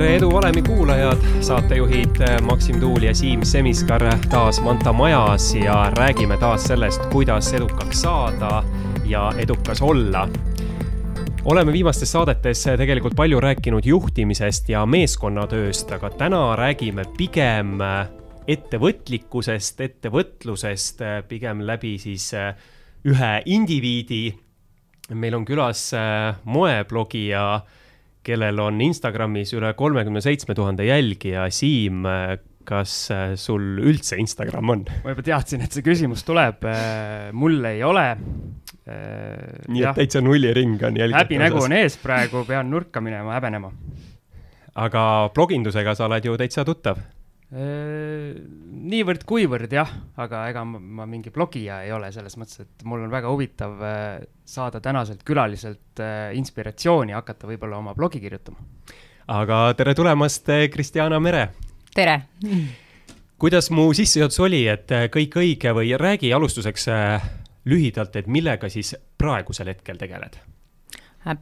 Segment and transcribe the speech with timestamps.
[0.00, 6.38] tere, Edu Valemi kuulajad, saatejuhid Maksim Tuul ja Siim Semiskar taas Manta majas ja räägime
[6.40, 8.62] taas sellest, kuidas edukaks saada
[9.04, 10.28] ja edukas olla
[11.44, 17.76] oleme viimastes saadetes tegelikult palju rääkinud juhtimisest ja meeskonnatööst, aga täna räägime pigem
[18.48, 22.30] ettevõtlikkusest, ettevõtlusest, pigem läbi siis
[23.04, 24.32] ühe indiviidi.
[25.12, 25.90] meil on külas
[26.44, 27.60] moeblogija
[28.30, 31.48] kellel on Instagramis üle kolmekümne seitsme tuhande jälgija.
[31.54, 32.06] Siim,
[32.70, 34.84] kas äh, sul üldse Instagram on?
[35.04, 36.64] ma juba teadsin, et see küsimus tuleb.
[36.68, 38.06] Äh, mul ei ole.
[38.90, 43.72] Äh, nii et täitsa nulliring on jälgijate häbinägu on ees praegu, pean nurka minema, häbenema.
[44.80, 45.02] aga
[45.34, 47.00] blogindusega sa oled ju täitsa tuttav
[47.50, 49.88] niivõrd-kuivõrd jah,
[50.22, 53.80] aga ega ma, ma mingi blogija ei ole selles mõttes, et mul on väga huvitav
[53.82, 58.62] äh, saada tänaselt külaliselt äh, inspiratsiooni hakata võib-olla oma blogi kirjutama.
[59.34, 61.48] aga tere tulemast, Kristjana Mere!
[61.94, 62.20] tere!
[63.40, 66.86] kuidas mu sissejuhatus oli, et kõik õige või räägi alustuseks
[67.66, 70.38] lühidalt, et millega siis praegusel hetkel tegeled?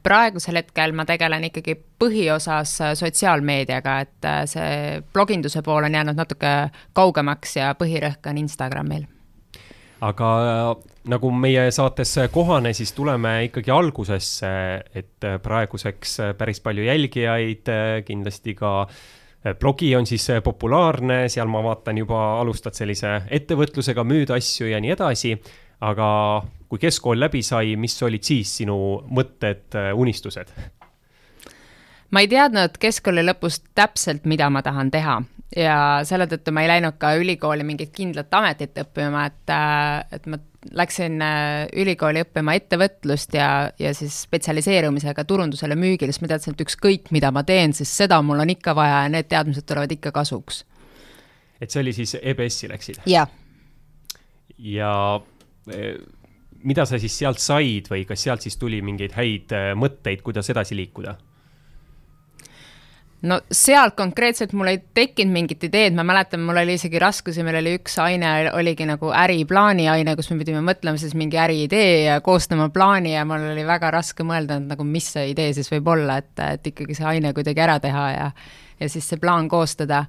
[0.02, 6.18] Praegusel hetkel ma tegelen ikkagi põhiosas äh, sotsiaalmeediaga, et äh, see bloginduse pool on jäänud
[6.18, 6.54] natuke
[6.98, 9.06] kaugemaks ja põhirõhk on Instagramil.
[10.00, 10.72] aga äh,
[11.10, 14.50] nagu meie saates kohane, siis tuleme ikkagi algusesse,
[14.94, 17.70] et praeguseks päris palju jälgijaid,
[18.04, 18.72] kindlasti ka
[19.60, 24.92] blogi on siis populaarne, seal ma vaatan juba alustad sellise ettevõtlusega, müüd asju ja nii
[24.92, 25.32] edasi
[25.80, 26.08] aga
[26.68, 30.52] kui keskkool läbi sai, mis olid siis sinu mõtted, äh, unistused?
[32.10, 35.18] ma ei teadnud keskkooli lõpus täpselt, mida ma tahan teha
[35.56, 40.28] ja selle tõttu ma ei läinud ka ülikooli mingit kindlat ametit õppima, et, äh, et
[40.28, 40.40] ma
[40.76, 46.64] läksin äh, ülikooli õppima ettevõtlust ja, ja siis spetsialiseerumisega turundusele, müügile, sest ma teadsin, et
[46.66, 50.12] ükskõik, mida ma teen, siis seda mul on ikka vaja ja need teadmised tulevad ikka
[50.12, 50.64] kasuks.
[51.60, 53.02] et see oli siis EBS-i läksid?
[53.06, 53.28] jah.
[54.58, 54.92] ja
[56.64, 60.50] mida sa siis sealt said või kas sealt siis tuli mingeid häid äh, mõtteid, kuidas
[60.50, 61.16] edasi liikuda?
[63.28, 67.58] no sealt konkreetselt mul ei tekkinud mingit ideed, ma mäletan, mul oli isegi raskusi, meil
[67.58, 72.20] oli üks aine, oligi nagu äriplaani aine, kus me pidime mõtlema siis mingi äriidee ja
[72.22, 75.90] koostama plaani ja mul oli väga raske mõelda, et nagu mis see idee siis võib
[75.96, 78.30] olla, et, et ikkagi see aine kuidagi ära teha ja
[78.78, 80.04] ja siis see plaan koostada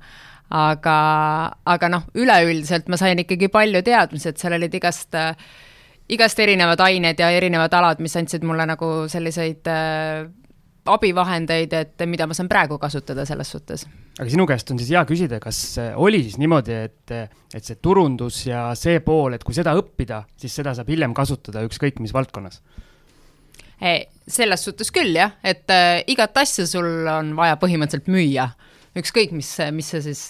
[0.50, 0.98] aga,
[1.66, 5.18] aga noh, üleüldiselt ma sain ikkagi palju teadmisi, et seal olid igast
[6.10, 10.26] igast erinevad ained ja erinevad alad, mis andsid mulle nagu selliseid äh,
[10.90, 13.86] abivahendeid, et mida ma saan praegu kasutada selles suhtes.
[14.20, 17.14] aga sinu käest on siis hea küsida, kas äh, oli siis niimoodi, et,
[17.54, 21.66] et see turundus ja see pool, et kui seda õppida, siis seda saab hiljem kasutada
[21.68, 22.62] ükskõik mis valdkonnas?
[23.80, 28.50] selles suhtes küll jah, et äh, igat asja sul on vaja põhimõtteliselt müüa
[28.98, 30.24] ükskõik, mis, mis see siis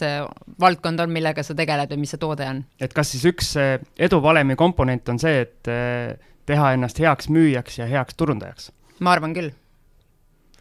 [0.59, 2.63] valdkond on, millega sa tegeled või mis see toode on.
[2.81, 3.53] et kas siis üks
[3.99, 6.17] eduvalemi komponent on see, et eh,
[6.49, 8.71] teha ennast heaks müüjaks ja heaks turundajaks?
[8.99, 9.53] ma arvan küll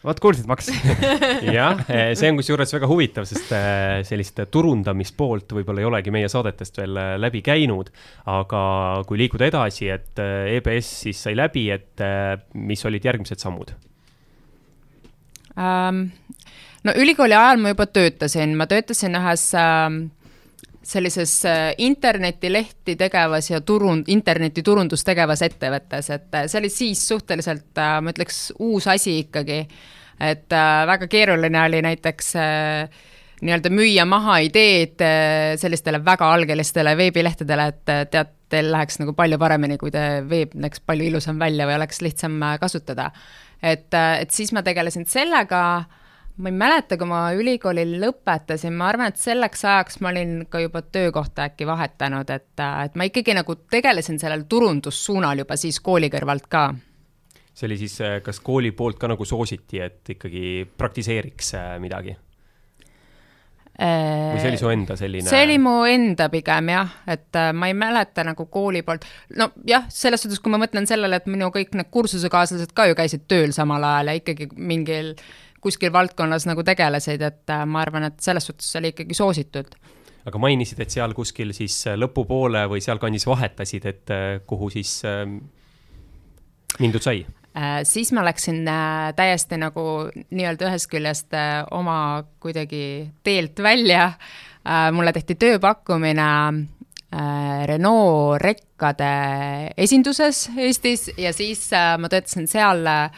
[0.04, 0.70] vot kuulsid, Max
[1.58, 6.30] jah, eh, see on kusjuures väga huvitav, sest eh, sellist turundamispoolt võib-olla ei olegi meie
[6.30, 7.90] saadetest veel läbi käinud.
[8.30, 8.62] aga
[9.08, 12.06] kui liikuda edasi, et EBS siis sai läbi, et
[12.54, 13.74] mis olid järgmised sammud
[15.58, 16.06] um,?
[16.84, 19.88] No ülikooli ajal ma juba töötasin, ma töötasin ühes äh,
[20.88, 21.34] sellises
[21.84, 28.14] internetilehti tegevas ja turund, internetiturundust tegevas ettevõttes, et äh, see oli siis suhteliselt äh,, ma
[28.14, 29.66] ütleks, uus asi ikkagi.
[30.20, 32.34] et äh, väga keeruline oli näiteks
[33.38, 34.98] nii-öelda müüa maha ideed
[35.62, 40.82] sellistele väga algelistele veebilehtedele, et tead, teil läheks nagu palju paremini, kui te veeb näeks
[40.82, 43.12] palju ilusam välja või oleks lihtsam kasutada.
[43.62, 45.62] et, et siis ma tegelesin sellega
[46.38, 50.62] ma ei mäleta, kui ma ülikooli lõpetasin, ma arvan, et selleks ajaks ma olin ka
[50.62, 52.52] juba töökohta äkki vahetanud, et,
[52.84, 56.68] et ma ikkagi nagu tegelesin sellel turundussuunal juba siis kooli kõrvalt ka.
[57.52, 62.16] see oli siis, eh, kas kooli poolt ka nagu soositi, et ikkagi praktiseeriks eh, midagi?
[63.78, 65.30] või see oli su enda selline?
[65.30, 69.06] see oli mu enda pigem jah, et ma ei mäleta nagu kooli poolt,
[69.38, 72.98] no jah, selles suhtes, kui ma mõtlen sellele, et minu kõik need kursusekaaslased ka ju
[72.98, 77.82] käisid tööl samal ajal ja ikkagi mingil äh, kuskil valdkonnas nagu tegelesid, et äh, ma
[77.84, 79.74] arvan, et selles suhtes oli ikkagi soositud.
[80.28, 85.00] aga mainisid, et seal kuskil siis äh, lõpupoole või sealkandis vahetasid, et äh, kuhu siis
[86.78, 87.26] mindud sai?
[87.88, 88.60] siis ma läksin
[89.18, 89.82] täiesti nagu
[90.14, 91.32] nii-öelda ühest küljest
[91.74, 94.12] oma kuidagi teelt välja.
[94.92, 96.28] mulle tehti tööpakkumine
[97.66, 99.10] Renault rekkade
[99.76, 101.64] esinduses Eestis ja siis
[101.98, 103.10] ma töötasin seal äh,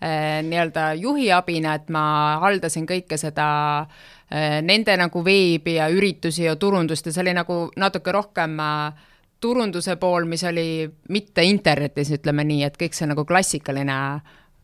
[0.00, 2.02] nii-öelda juhiabina, et ma
[2.42, 3.46] haldasin kõike seda
[3.80, 9.06] äh, nende nagu veebi ja üritusi ja turundust ja see oli nagu natuke rohkem äh,
[9.40, 13.98] turunduse pool, mis oli mitte internetis, ütleme nii, et kõik see nagu klassikaline,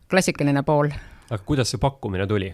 [0.09, 0.91] klassikaline pool.
[1.29, 2.53] aga kuidas see pakkumine tuli?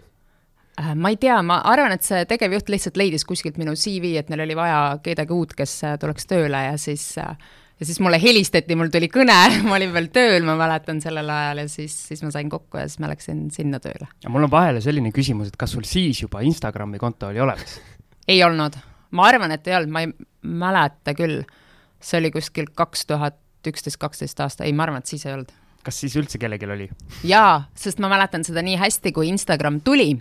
[0.79, 4.29] Äh, ma ei tea, ma arvan, et see tegevjuht lihtsalt leidis kuskilt minu CV, et
[4.31, 7.33] neil oli vaja kedagi uut, kes äh, tuleks tööle ja siis äh,
[7.79, 9.37] ja siis mulle helistati, mul tuli kõne,
[9.67, 12.87] ma olin veel tööl, ma mäletan sellel ajal ja siis, siis ma sain kokku ja
[12.89, 14.09] siis ma läksin sinna tööle.
[14.23, 17.79] ja mul on vahele selline küsimus, et kas sul siis juba Instagrami konto oli olemas?
[18.31, 18.75] ei olnud,
[19.15, 20.11] ma arvan, et ei olnud, ma ei
[20.43, 21.43] mäleta küll.
[21.99, 25.51] see oli kuskil kaks tuhat üksteist, kaksteist aasta, ei, ma arvan, et siis ei olnud.
[25.83, 26.89] kas siis üldse kellelgi oli?
[27.27, 30.13] jaa, sest ma mäletan seda nii hästi, kui Instagram tuli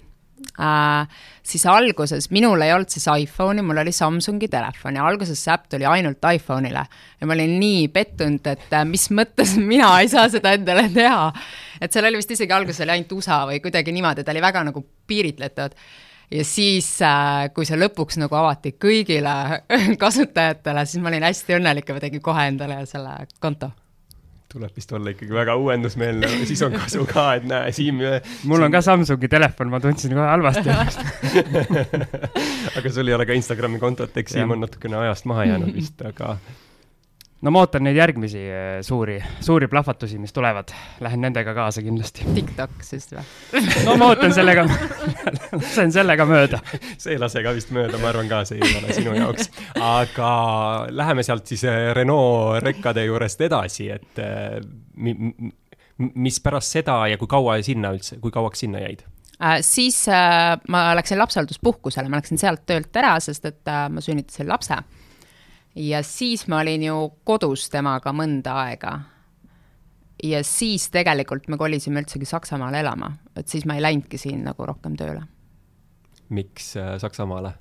[0.61, 5.55] äh,, siis alguses minul ei olnud siis iPhone'i, mul oli Samsungi telefon ja alguses see
[5.55, 6.85] äpp tuli ainult iPhone'ile.
[7.20, 11.32] ja ma olin nii pettunud, et äh, mis mõttes mina ei saa seda endale teha.
[11.81, 14.67] et seal oli vist isegi alguses oli ainult USA või kuidagi niimoodi, ta oli väga
[14.70, 15.76] nagu piiritletud
[16.31, 19.64] ja siis, äh, kui see lõpuks nagu avati kõigile
[20.02, 23.73] kasutajatele, siis ma olin hästi õnnelik ja ma tegin kohe endale selle konto
[24.52, 28.00] tuleb vist olla ikkagi väga uuendusmeelne, siis on kasu ka, et näe, Siim.
[28.48, 31.04] mul on ka Samsungi telefon, ma tundsin kohe halvasti ennast
[32.78, 36.00] aga sul ei ole ka Instagrami kontot, eks Siim on natukene ajast maha jäänud vist,
[36.00, 36.38] aga
[37.43, 40.73] no ma ootan neid järgmisi eh, suuri, suuri plahvatusi, mis tulevad.
[41.05, 42.26] Lähen nendega kaasa kindlasti.
[42.35, 43.25] TikTok siis või?
[43.87, 44.64] no ma ootan sellega
[45.58, 46.61] lasen sellega mööda.
[46.96, 49.52] see ei lase ka vist mööda, ma arvan ka, see ei ole sinu jaoks.
[49.79, 50.32] aga
[50.90, 54.58] läheme sealt siis eh, Renault rekkade juurest edasi, et eh,
[54.99, 55.14] mi,
[55.99, 59.06] mis pärast seda ja kui kaua sinna üldse, kui kauaks sinna jäid?
[59.38, 64.02] Äh, siis äh, ma läksin lapsehoolduspuhkusele, ma läksin sealt töölt ära, sest et äh, ma
[64.02, 64.81] sünnitasin lapse
[65.75, 69.00] ja siis ma olin ju kodus temaga mõnda aega.
[70.23, 74.67] ja siis tegelikult me kolisime üldsegi Saksamaale elama, et siis ma ei läinudki siin nagu
[74.67, 75.23] rohkem tööle.
[76.29, 77.53] miks äh, Saksamaale?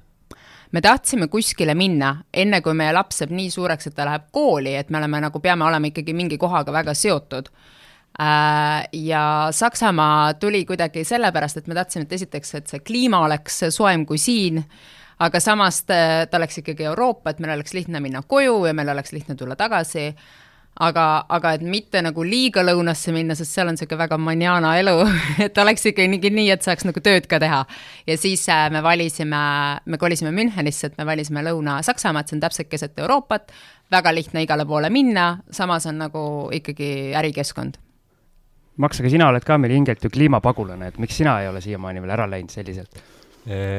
[0.72, 4.76] me tahtsime kuskile minna, enne kui meie laps saab nii suureks, et ta läheb kooli,
[4.76, 7.50] et me oleme nagu, peame olema ikkagi mingi kohaga väga seotud
[8.20, 13.64] äh, ja Saksamaa tuli kuidagi sellepärast, et me tahtsime, et esiteks, et see kliima oleks
[13.70, 14.64] soojem kui siin
[15.20, 18.90] aga samas ta, ta oleks ikkagi Euroopa, et meil oleks lihtne minna koju ja meil
[18.94, 20.12] oleks lihtne tulla tagasi
[20.84, 24.96] aga, aga et mitte nagu liiga lõunasse minna, sest seal on niisugune väga manjana elu
[25.46, 27.64] et oleks ikkagi nii, et saaks nagu tööd ka teha.
[28.08, 29.42] ja siis äh, me valisime,
[29.86, 33.52] me kolisime Münchenisse, et me valisime Lõuna-Saksamaad, see on täpselt keset Euroopat,
[33.94, 36.24] väga lihtne igale poole minna, samas on nagu
[36.54, 37.82] ikkagi ärikeskkond.
[38.78, 42.04] Maks, aga sina oled ka meil hingelt ju kliimapagulane, et miks sina ei ole siiamaani
[42.04, 43.02] veel ära läinud selliselt?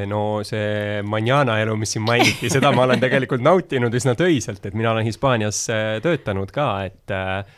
[0.08, 4.76] No see manjana elu, mis siin mainiti, seda ma olen tegelikult nautinud üsna töiselt, et
[4.76, 7.56] mina olen Hispaanias eh, töötanud ka, et eh,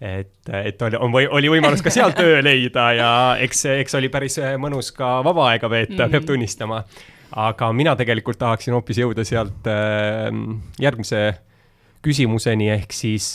[0.00, 3.10] et, et oli, on või, oli võimalus ka seal töö leida ja
[3.44, 6.14] eks, eks oli päris mõnus ka vaba aega veeta mm, -hmm.
[6.14, 6.78] peab tunnistama.
[7.36, 9.68] aga mina tegelikult tahaksin hoopis jõuda sealt
[10.80, 11.20] järgmise
[12.00, 13.28] küsimuseni, ehk siis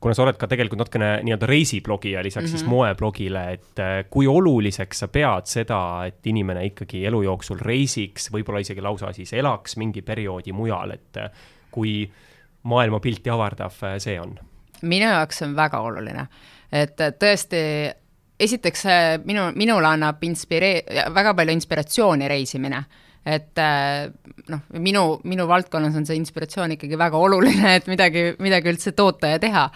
[0.00, 2.50] kuna sa oled ka tegelikult natukene nii-öelda reisiblogija lisaks mm -hmm.
[2.50, 2.70] siis mhm.
[2.70, 8.60] moeblogile, et äh, kui oluliseks sa pead seda, et inimene ikkagi elu jooksul reisiks, võib-olla
[8.60, 11.30] isegi lausa siis elaks mingi perioodi mujal, et äh,
[11.70, 12.10] kui
[12.62, 14.38] maailmapilti avardav äh, see on?
[14.82, 16.26] minu jaoks on väga oluline,
[16.72, 17.58] et tõesti
[18.40, 18.84] esiteks
[19.24, 22.84] minu, minule annab inspiree-, väga palju inspiratsiooni reisimine
[23.28, 23.60] et
[24.48, 29.34] noh, minu, minu valdkonnas on see inspiratsioon ikkagi väga oluline, et midagi, midagi üldse toota
[29.34, 29.68] ja teha.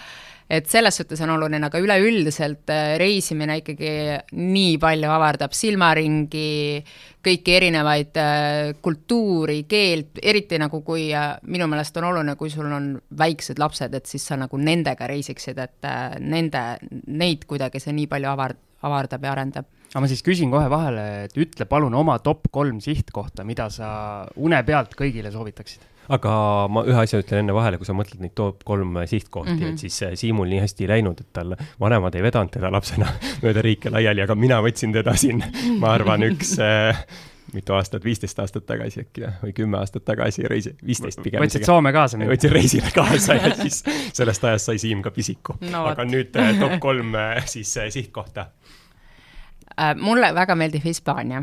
[0.53, 3.93] Et selles suhtes on oluline, aga üleüldiselt äh, reisimine ikkagi
[4.37, 6.83] nii palju avardab silmaringi,
[7.25, 12.69] kõiki erinevaid äh, kultuuri, keelt, eriti nagu kui äh, minu meelest on oluline, kui sul
[12.69, 15.89] on väiksed lapsed, et siis sa nagu nendega reisiksid, et
[16.21, 16.65] nende,
[17.09, 19.71] neid kuidagi see nii palju avar-, avardab ja arendab.
[19.93, 23.89] Aga ma siis küsin kohe vahele, et ütle palun oma top kolm sihtkohta, mida sa
[24.41, 26.35] une pealt kõigile soovitaksid aga
[26.73, 29.73] ma ühe asja ütlen enne vahele, kui sa mõtled neid top kolm sihtkohti mm, -hmm.
[29.73, 33.07] et siis eh, Siimul nii hästi ei läinud, et tal vanemad ei vedanud teda lapsena
[33.43, 35.45] mööda riike laiali, aga mina võtsin teda siin,
[35.79, 37.05] ma arvan, üks äh,
[37.53, 41.43] mitu aastat, viisteist aastat tagasi äkki või kümme aastat tagasi reisi, viisteist pigem.
[41.43, 42.19] võtsid Soome kaasa?
[42.19, 43.83] võtsin reisile kaasa ja siis
[44.13, 45.87] sellest ajast sai Siim ka pisiku no,.
[45.93, 47.15] aga nüüd top kolm
[47.47, 48.51] siis sihtkohta
[49.81, 51.43] Äh, mulle väga meeldib Hispaania,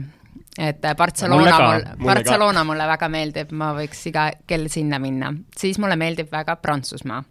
[0.59, 5.79] et äh, Barcelona mul, Barcelona mulle väga meeldib, ma võiks iga kell sinna minna, siis
[5.79, 7.23] mulle meeldib väga Prantsusmaa.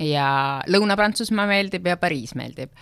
[0.00, 0.26] ja
[0.72, 2.72] Lõuna-Prantsusmaa meeldib ja Pariis meeldib.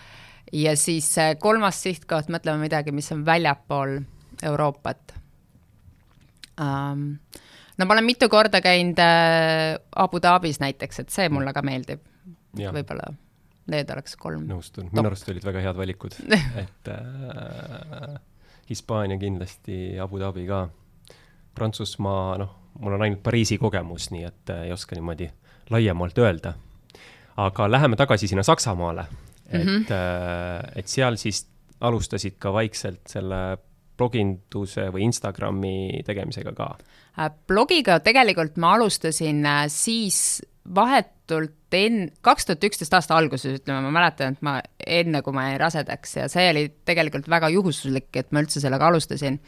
[0.53, 3.99] ja siis äh, kolmas sihtkoht, mõtleme midagi, mis on väljapool
[4.43, 5.17] Euroopat
[6.59, 7.19] um,.
[7.77, 8.99] no ma olen mitu korda käinud
[9.95, 12.01] Abu Dhabis näiteks, et see mulle ka meeldib,
[12.55, 13.11] võib-olla
[13.71, 14.47] need oleks kolm.
[14.47, 16.15] nõustun, minu arust olid väga head valikud
[16.63, 18.19] et äh,
[18.69, 20.69] Hispaania kindlasti, Abu Dhabi ka.
[21.55, 25.29] Prantsusmaa, noh, mul on ainult Pariisi kogemus, nii et äh, ei oska niimoodi
[25.69, 26.53] laiemalt öelda.
[27.37, 29.05] aga läheme tagasi sinna Saksamaale,
[29.49, 30.71] et mm, -hmm.
[30.75, 31.47] et seal siis
[31.81, 33.57] alustasid ka vaikselt selle
[33.97, 36.77] bloginduse või Instagrami tegemisega ka?
[37.19, 40.41] Äh, blogiga tegelikult ma alustasin siis
[41.31, 45.47] vahetult enne, kaks tuhat üksteist aasta alguses, ütleme, ma mäletan, et ma enne, kui ma
[45.49, 49.39] jäin rasedaks ja see oli tegelikult väga juhuslik, et ma üldse sellega alustasin.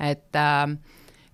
[0.00, 0.76] et äh,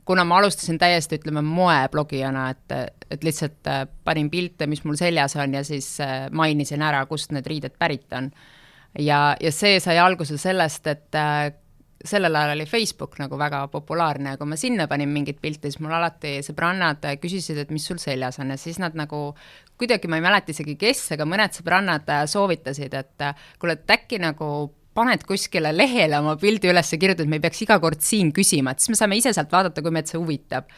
[0.05, 5.37] kuna ma alustasin täiesti, ütleme, moeblogijana, et, et lihtsalt äh, panin pilte, mis mul seljas
[5.37, 8.31] on ja siis äh, mainisin ära, kust need riided pärit on.
[8.99, 11.53] ja, ja see sai alguse sellest, et äh,
[12.05, 15.81] sellel ajal oli Facebook nagu väga populaarne ja kui ma sinna panin mingeid pilte, siis
[15.85, 19.31] mul alati sõbrannad küsisid, et mis sul seljas on ja siis nad nagu
[19.81, 23.27] kuidagi, ma ei mäleta isegi, kes, aga mõned sõbrannad soovitasid, et
[23.61, 27.65] kuule, et äkki nagu paned kuskile lehele oma pildi üles ja kirjutad, me ei peaks
[27.67, 30.73] iga kord siin küsima, et siis me saame ise sealt vaadata, kui meid see huvitab.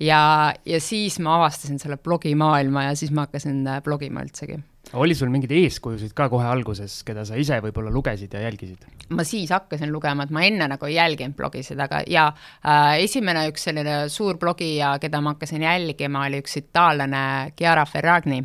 [0.00, 4.60] ja, ja siis ma avastasin selle blogimaailma ja siis ma hakkasin blogima üldsegi
[4.92, 8.86] oli sul mingeid eeskujusid ka kohe alguses, keda sa ise võib-olla lugesid ja jälgisid?
[9.08, 13.46] ma siis hakkasin lugema, et ma enne nagu ei jälginud blogisid, aga ja äh, esimene
[13.52, 18.42] üks selline suur blogija, keda ma hakkasin jälgima, oli üks itaallane Chiara Ferragni.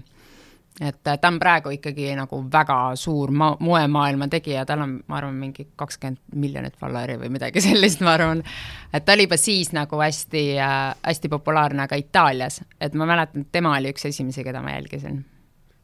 [0.81, 5.19] et äh, ta on praegu ikkagi nagu väga suur ma-, moemaailma tegija, tal on, ma
[5.19, 8.43] arvan, mingi kakskümmend miljonit follower'i või midagi sellist, ma arvan.
[8.93, 13.47] et ta oli juba siis nagu hästi äh,, hästi populaarne ka Itaalias, et ma mäletan,
[13.47, 15.23] et tema oli üks esimesi, keda ma jälgisin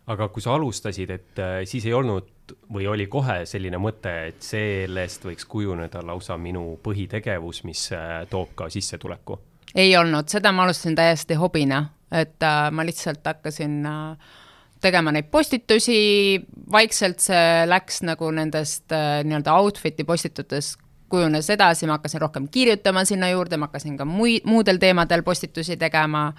[0.09, 4.41] aga kui sa alustasid, et äh, siis ei olnud või oli kohe selline mõte, et
[4.41, 9.39] sellest võiks kujuneda lausa minu põhitegevus, mis äh, toob ka sissetuleku?
[9.75, 14.37] ei olnud, seda ma alustasin täiesti hobina, et äh, ma lihtsalt hakkasin äh,
[14.81, 16.39] tegema neid postitusi,
[16.71, 23.03] vaikselt see läks nagu nendest äh, nii-öelda outfit'i postitutest kujunes edasi, ma hakkasin rohkem kirjutama
[23.05, 26.29] sinna juurde, ma hakkasin ka mui-, muudel teemadel postitusi tegema.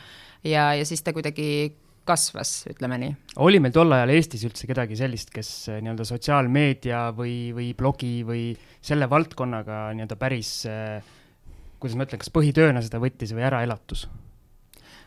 [0.44, 1.74] Ja, ja siis ta kuidagi
[2.08, 3.12] kasvas, ütleme nii.
[3.44, 8.20] oli meil tol ajal Eestis üldse kedagi sellist, kes eh, nii-öelda sotsiaalmeedia või, või blogi
[8.26, 8.44] või
[8.80, 11.12] selle valdkonnaga nii-öelda päris, eh,
[11.80, 14.08] kuidas ma ütlen, kas põhitööna seda võttis või äraelatus?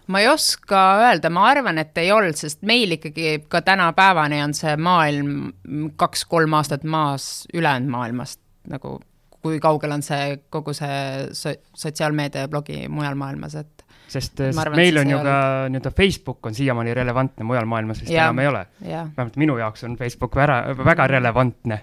[0.08, 4.54] ma ei oska öelda, ma arvan, et ei olnud, sest meil ikkagi ka tänapäevani on
[4.58, 5.54] see maailm
[6.00, 8.98] kaks-kolm aastat maas ülejäänud maailmast, nagu
[9.44, 14.75] kui kaugel on see kogu see so sotsiaalmeedia ja blogi mujal maailmas, et sest, sest
[14.75, 15.36] meil on ju ka
[15.74, 18.65] nii-öelda Facebook on siiamaani relevantne, mujal maailmas vist enam ei ole.
[18.83, 21.81] vähemalt minu jaoks on Facebook väga, väga relevantne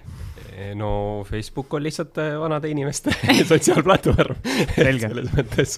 [0.75, 3.13] no Facebook on lihtsalt äh, vanade inimeste
[3.49, 4.35] sotsiaalplatvorm
[4.75, 5.77] selles mõttes.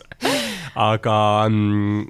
[0.76, 1.16] aga
[1.50, 2.06] mm,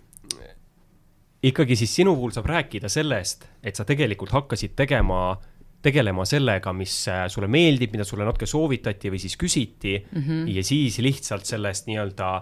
[1.50, 5.36] ikkagi siis sinu puhul saab rääkida sellest, et sa tegelikult hakkasid tegema,
[5.84, 10.24] tegelema sellega, mis äh, sulle meeldib, mida sulle natuke soovitati või siis küsiti mm.
[10.24, 10.50] -hmm.
[10.56, 12.34] ja siis lihtsalt sellest nii-öelda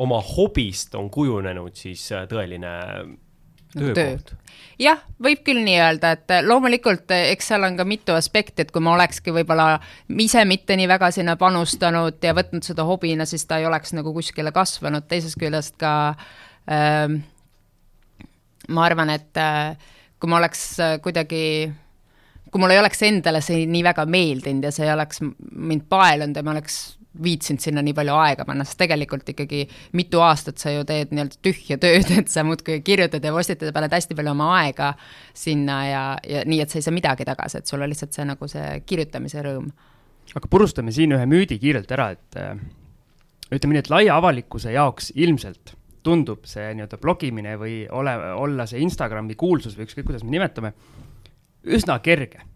[0.00, 2.76] oma hobist on kujunenud siis äh, tõeline
[3.74, 4.38] nagu töökoht töö.
[4.80, 8.64] jah, võib küll nii öelda, et äh, loomulikult äh, eks seal on ka mitu aspekti,
[8.64, 9.74] et kui ma olekski võib-olla
[10.22, 14.14] ise mitte nii väga sinna panustanud ja võtnud seda hobina, siis ta ei oleks nagu
[14.16, 15.94] kuskile kasvanud, teisest küljest ka
[16.70, 17.06] äh,
[18.68, 19.76] ma arvan, et äh,
[20.20, 20.64] kui ma oleks
[21.04, 21.44] kuidagi
[22.50, 26.36] kui mul ei oleks endale see nii väga meeldinud ja see ei oleks mind paelunud
[26.36, 26.80] ja ma oleks
[27.22, 29.64] viitsinud sinna nii palju aega panna, sest tegelikult ikkagi
[29.98, 33.74] mitu aastat sa ju teed nii-öelda tühja tööd, et sa muudkui kirjutad ja postitad ja
[33.74, 34.92] paned hästi palju oma aega
[35.36, 38.28] sinna ja, ja nii, et sa ei saa midagi tagasi, et sul on lihtsalt see
[38.28, 39.72] nagu see kirjutamise rõõm.
[40.34, 42.54] aga purustame siin ühe müüdi kiirelt ära, et äh,
[43.50, 45.74] ütleme nii, et laia avalikkuse jaoks ilmselt
[46.06, 50.72] tundub see nii-öelda blogimine või ole, olla see Instagrami kuulsus või ükskõik, kuidas me nimetame,
[51.66, 52.46] üsna kerge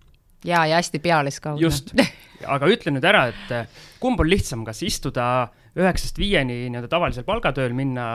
[0.45, 1.63] ja, ja hästi pealiskaudne.
[1.63, 1.95] just,
[2.57, 7.27] aga ütle nüüd ära, et eh, kumb on lihtsam, kas istuda üheksast viieni nii-öelda tavalisel
[7.27, 8.07] palgatööl, minna,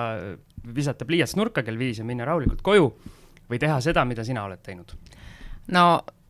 [0.76, 2.94] visata pliiats nurka kell viis ja minna rahulikult koju
[3.50, 4.96] või teha seda, mida sina oled teinud?
[5.76, 5.86] no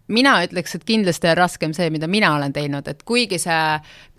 [0.09, 3.59] mina ütleks, et kindlasti on raskem see, mida mina olen teinud, et kuigi see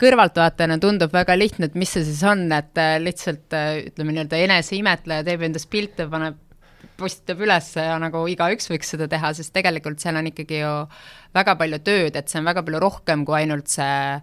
[0.01, 4.39] kõrvaltvaatajana tundub väga lihtne, et mis see siis on, et eh, lihtsalt eh, ütleme nii-öelda
[4.47, 6.39] eneseimetleja teeb endast pilte, paneb
[6.99, 10.75] postitab üles ja nagu igaüks võiks seda teha, sest tegelikult seal on ikkagi ju
[11.35, 14.17] väga palju tööd, et see on väga palju rohkem kui ainult see,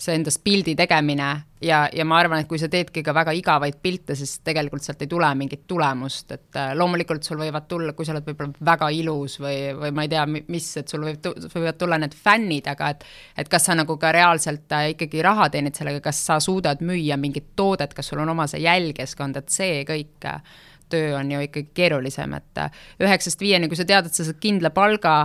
[0.00, 1.28] see endast pildi tegemine.
[1.64, 5.00] Ja, ja ma arvan, et kui sa teedki ka väga igavaid pilte, siis tegelikult sealt
[5.04, 8.90] ei tule mingit tulemust, et äh, loomulikult sul võivad tulla, kui sa oled võib-olla väga
[8.92, 12.90] ilus või, või ma ei tea, mis, et sul võib, võivad tulla need fännid, aga
[12.92, 13.08] et
[13.40, 17.16] et kas sa nagu ka reaalselt äh, ikkagi raha teenid sellega, kas sa suudad müüa
[17.20, 20.60] mingit toodet, kas sul on oma see jälgijaskond, et see kõik äh,
[20.94, 24.40] töö on ju ikkagi keerulisem, et äh, üheksast viieni, kui sa tead, et sa saad
[24.42, 25.16] kindla palga,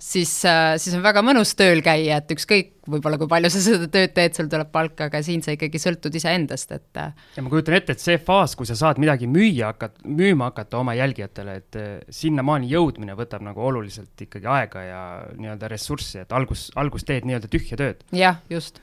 [0.00, 0.32] siis,
[0.80, 4.34] siis on väga mõnus tööl käia, et ükskõik võib-olla, kui palju sa seda tööd teed,
[4.36, 7.00] sul tuleb palk, aga siin sa ikkagi sõltud iseendast, et.
[7.36, 10.80] ja ma kujutan ette, et see faas, kui sa saad midagi müüa hakata, müüma hakata
[10.80, 11.80] oma jälgijatele, et
[12.20, 15.02] sinnamaani jõudmine võtab nagu oluliselt ikkagi aega ja
[15.36, 18.06] nii-öelda ressurssi, et algus, algus teed nii-öelda tühja tööd.
[18.16, 18.82] jah, just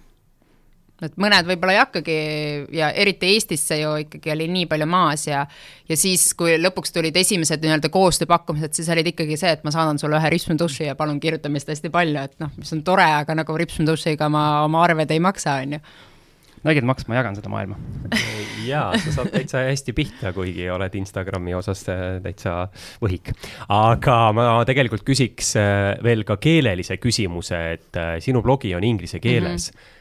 [1.06, 2.18] et mõned võib-olla ei hakkagi
[2.78, 5.46] ja eriti Eestisse ju ikkagi oli nii palju maas ja
[5.90, 10.02] ja siis, kui lõpuks tulid esimesed nii-öelda koostööpakkumised, siis olid ikkagi see, et ma saadan
[10.02, 13.38] sulle ühe ripsmeduši ja palun kirjuta meist hästi palju, et noh, mis on tore, aga
[13.38, 15.84] nagu ripsmedušiga ma oma arved ei maksa, on ju
[16.66, 17.78] nägid, Maks, ma jagan seda maailma
[18.72, 22.56] jaa, sa saad täitsa hästi pihta, kuigi oled Instagrami osas äh, täitsa
[23.04, 23.34] võhik.
[23.74, 29.22] aga ma tegelikult küsiks äh, veel ka keelelise küsimuse, et äh, sinu blogi on inglise
[29.24, 29.78] keeles mm.
[29.78, 29.94] -hmm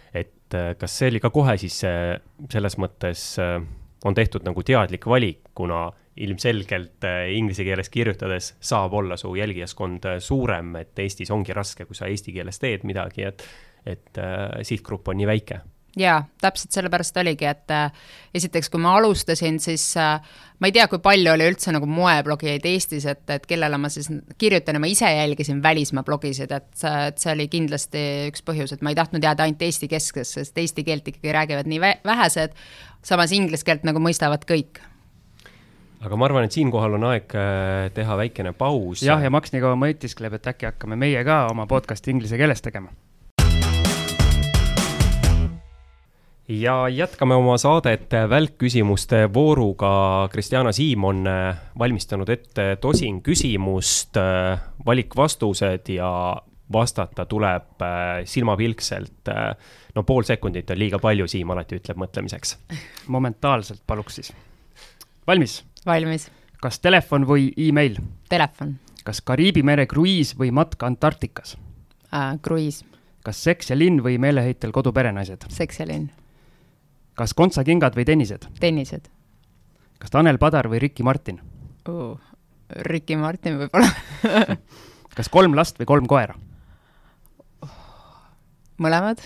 [0.47, 2.17] et äh, kas see oli ka kohe siis äh,
[2.53, 3.59] selles mõttes äh,
[4.07, 7.05] on tehtud nagu teadlik valik, kuna ilmselgelt
[7.37, 12.33] inglise keeles kirjutades saab olla su jälgijaskond suurem, et Eestis ongi raske, kui sa eesti
[12.33, 13.45] keeles teed midagi, et,
[13.85, 14.21] et
[14.65, 15.59] sihtgrupp on nii väike
[15.97, 20.19] jaa, täpselt sellepärast oligi, et äh, esiteks, kui ma alustasin, siis äh,
[20.61, 24.11] ma ei tea, kui palju oli üldse nagu moeblogijaid Eestis, et, et kellele ma siis
[24.39, 28.85] kirjutan ja ma ise jälgisin välismaa blogisid, et, et see oli kindlasti üks põhjus, et
[28.85, 32.53] ma ei tahtnud jääda ainult Eesti kesksesse, sest eesti keelt ikkagi räägivad nii vähesed,
[33.07, 34.83] samas inglise keelt nagu mõistavad kõik
[36.05, 39.01] aga ma arvan, et siinkohal on aeg äh, teha väikene paus.
[39.03, 42.61] jah, ja Maks nii kaua mõtiskleb, et äkki hakkame meie ka oma podcast'i inglise keeles
[42.63, 42.93] tegema
[46.49, 50.29] ja jätkame oma saadet välkküsimuste vooruga.
[50.33, 56.37] Kristjana Siim on äh, valmistanud ette tosin küsimust, äh, valikvastused ja
[56.73, 59.29] vastata tuleb äh, silmapilkselt.
[59.95, 62.57] no pool sekundit on liiga palju, Siim alati ütleb mõtlemiseks.
[63.07, 64.33] momentaalselt paluks siis.
[65.27, 65.65] valmis?
[65.87, 66.31] valmis.
[66.63, 67.97] kas telefon või email?
[68.29, 68.77] Telefon.
[69.05, 71.57] kas Kariibi mere kruiis või matk Antarktikas
[72.15, 72.39] äh,?
[72.43, 72.85] kruiis.
[73.25, 75.51] kas seks ja linn või meeleheitel kodu perenaised?
[75.51, 76.09] seks ja linn
[77.17, 78.47] kas kontsakingad või tennised?
[78.61, 79.09] tennised.
[79.99, 81.41] kas Tanel Padar või Ricky Martin
[81.89, 82.17] uh,?
[82.87, 83.89] Ricky Martin võib-olla
[85.17, 86.37] kas kolm last või kolm koera?
[88.79, 89.23] mõlemad.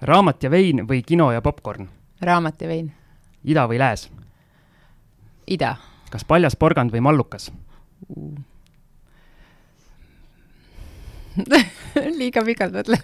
[0.00, 1.88] raamat ja vein või kino ja popkorn?
[2.22, 2.92] raamat ja vein.
[3.44, 4.08] ida või lääs?
[5.46, 5.76] ida.
[6.10, 7.50] kas paljas porgand või mallukas
[8.08, 8.36] uh.
[12.20, 13.02] liiga pikalt mõtlen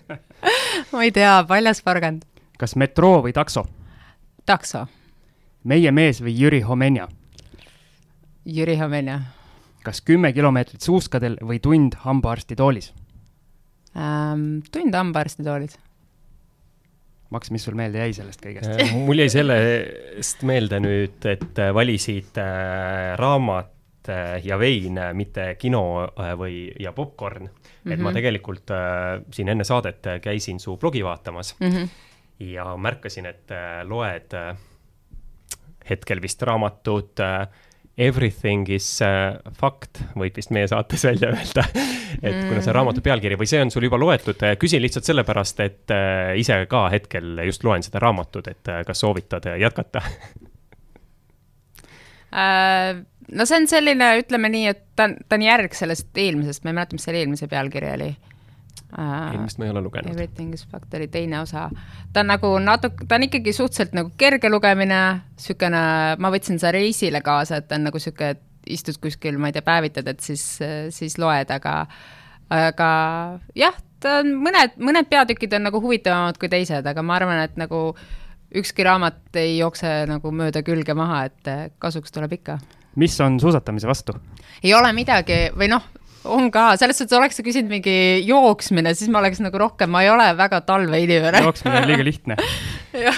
[0.92, 2.22] ma ei tea, paljas porgand.
[2.58, 3.66] kas metroo või takso?
[4.46, 4.86] Takso.
[5.64, 7.08] meie mees või Jüri Homenja?
[8.44, 9.20] Jüri Homenja.
[9.82, 12.92] kas kümme kilomeetrit suuskadel või tund hambaarstitoolis
[13.96, 14.62] ähm,?
[14.72, 15.78] tund hambaarstitoolis.
[17.32, 22.36] Maks, mis sul meelde jäi sellest kõigest äh, mul jäi sellest meelde nüüd, et valisid
[22.42, 25.84] äh, raamat äh, ja vein, mitte kino
[26.38, 27.52] või, ja popkorn mm.
[27.52, 27.92] -hmm.
[27.92, 28.18] et ma mhm.
[28.18, 31.70] tegelikult äh, siin enne saadet käisin su blogi vaatamas mm.
[31.70, 34.56] -hmm ja märkasin, et äh, loed äh,
[35.90, 37.46] hetkel vist raamatut äh,
[37.98, 38.86] Everything is
[39.60, 41.66] fact, võib vist meie saates välja öelda.
[42.24, 45.92] Et kuna see raamatu pealkiri või see on sul juba loetud, küsin lihtsalt sellepärast, et
[46.40, 50.02] ise ka hetkel just loen seda raamatut, et kas soovitad jätkata?
[52.32, 56.72] No see on selline, ütleme nii, et ta on, ta on järg sellest eelmisest, ma
[56.72, 58.08] ei mäleta, mis selle eelmise pealkiri oli
[58.98, 60.12] eelmist ma ei ole lugenud.
[60.12, 61.68] Everything is fact oli teine osa.
[62.12, 65.02] ta on nagu natuke, ta on ikkagi suhteliselt nagu kerge lugemine,
[65.36, 65.84] niisugune,
[66.18, 69.56] ma võtsin selle reisile kaasa, et ta on nagu niisugune, et istud kuskil, ma ei
[69.56, 70.44] tea, päevitad, et siis,
[70.94, 71.86] siis loed, aga
[72.52, 72.90] aga
[73.58, 77.56] jah, ta on mõned, mõned peatükid on nagu huvitavamad kui teised, aga ma arvan, et
[77.60, 77.90] nagu
[78.60, 81.52] ükski raamat ei jookse nagu mööda külge maha, et
[81.82, 82.58] kasuks tuleb ikka.
[82.96, 84.14] mis on suusatamise vastu?
[84.62, 85.88] ei ole midagi või noh,
[86.24, 90.04] on ka, selles suhtes oleks sa küsinud mingi jooksmine, siis ma oleks nagu rohkem, ma
[90.04, 91.44] ei ole väga talveinimene.
[91.46, 92.38] jooksmine on liiga lihtne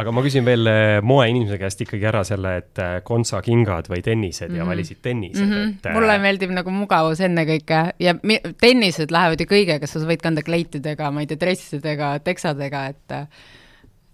[0.00, 4.46] aga ma küsin veel eh, moeinimese käest ikkagi ära selle, et eh, kontsakingad või tennised
[4.46, 4.58] mm -hmm.
[4.58, 4.70] ja mhm.
[4.70, 5.78] valisid tennised mm, -hmm.
[5.78, 5.94] et.
[5.96, 8.14] mulle meeldib nagu mugavus ennekõike ja
[8.60, 13.18] tennised lähevad ju kõigega, sa võid kanda kleitidega, ma ei tea, dressidega, teksadega, et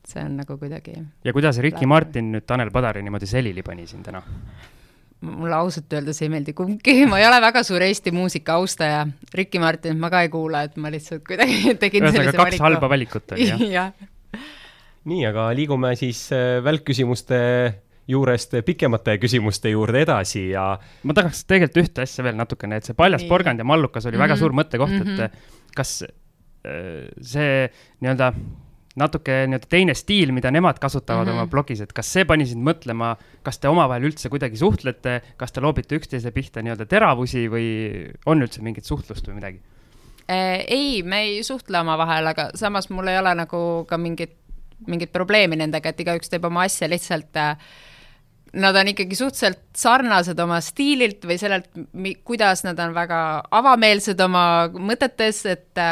[0.06, 0.96] see on nagu kuidagi.
[1.24, 1.86] ja kuidas Ricky.
[1.86, 4.22] Martin nüüd Tanel Padari niimoodi selili pani siin täna?
[5.24, 9.06] Mulle ausalt öeldes ei meeldi kumbki, ma ei ole väga suur Eesti muusika austaja.
[9.34, 12.66] Ricky Martinit ma ka ei kuula, et ma lihtsalt kuidagi tegin ühesõnaga kaks valiku.
[12.68, 13.88] halba valikut oli jah ja.
[15.08, 17.40] nii, aga liigume siis äh, välkküsimuste
[18.06, 20.68] juurest pikemate küsimuste juurde edasi ja.
[21.02, 23.30] ma tahaks tegelikult ühte asja veel natukene, et see paljas nii.
[23.32, 24.24] porgand ja mallukas oli mm -hmm.
[24.26, 24.40] väga mhm.
[24.44, 25.24] suur mõttekoht mm, -hmm.
[25.24, 25.72] et mhm.
[25.74, 27.66] kas äh, see
[28.00, 28.32] nii-öelda
[28.96, 31.42] natuke nii-öelda teine stiil, mida nemad kasutavad mm -hmm.
[31.42, 35.52] oma blogis, et kas see pani sind mõtlema, kas te omavahel üldse kuidagi suhtlete, kas
[35.52, 37.68] te loobite üksteise pihta nii-öelda teravusi või
[38.26, 39.60] on üldse mingit suhtlust või midagi?
[40.28, 44.32] ei, me ei suhtle omavahel, aga samas mul ei ole nagu ka mingit,
[44.86, 47.54] mingit probleemi nendega, et igaüks teeb oma asja lihtsalt äh,
[48.56, 51.68] nad on ikkagi suhteliselt sarnased oma stiililt või sellelt,
[52.24, 53.18] kuidas nad on väga
[53.58, 55.82] avameelsed oma mõtetes, et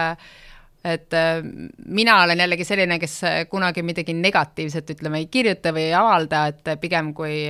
[0.85, 1.15] et
[1.87, 6.75] mina olen jällegi selline, kes kunagi midagi negatiivset, ütleme, ei kirjuta või ei avalda, et
[6.81, 7.47] pigem kui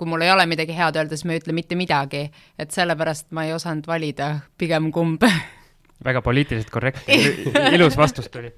[0.00, 2.22] kui mul ei ole midagi head öelda, siis ma ei ütle mitte midagi,
[2.56, 5.26] et sellepärast ma ei osanud valida pigem kumb.
[6.08, 7.18] väga poliitiliselt korrektne,
[7.76, 8.48] ilus vastus tuli.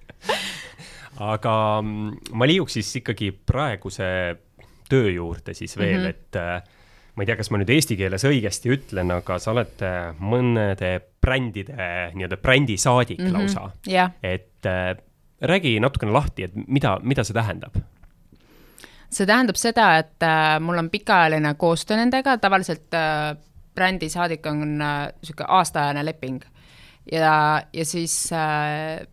[1.22, 4.06] aga mm, ma liiguks siis ikkagi praeguse
[4.88, 6.14] töö juurde siis veel mm, -hmm.
[6.14, 6.62] et äh,
[7.14, 10.92] ma ei tea, kas ma nüüd eesti keeles õigesti ütlen, aga sa oled äh, mõnede
[11.22, 11.76] brändide
[12.16, 13.38] nii-öelda brändisaadik mm -hmm.
[13.38, 14.12] lausa yeah..
[14.22, 14.96] et äh,
[15.42, 17.76] räägi natukene lahti, et mida, mida see tähendab?
[19.12, 23.36] see tähendab seda, et äh, mul on pikaajaline koostöö nendega, tavaliselt äh,
[23.74, 26.42] brändisaadik on niisugune äh, aastaajane leping
[27.12, 29.06] ja, ja siis äh,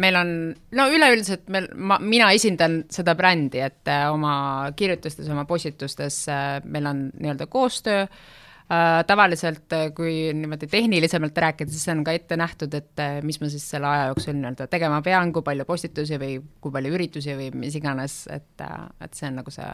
[0.00, 0.32] meil on,
[0.76, 6.58] no üleüldiselt meil, ma, mina esindan seda brändi, et äh, oma kirjutustes, oma postitustes äh,
[6.64, 9.04] meil on nii-öelda koostöö äh,.
[9.06, 13.86] tavaliselt, kui niimoodi tehnilisemalt rääkida, siis on ka ette nähtud, et mis ma siis selle
[13.86, 18.24] aja jooksul nii-öelda tegema pean, kui palju postitusi või kui palju üritusi või mis iganes,
[18.26, 19.70] et et see on nagu see.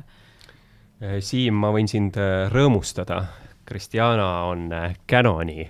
[1.25, 2.21] Siim, ma võin sind
[2.53, 3.25] rõõmustada.
[3.67, 4.69] Kristjana on
[5.09, 5.65] Canoni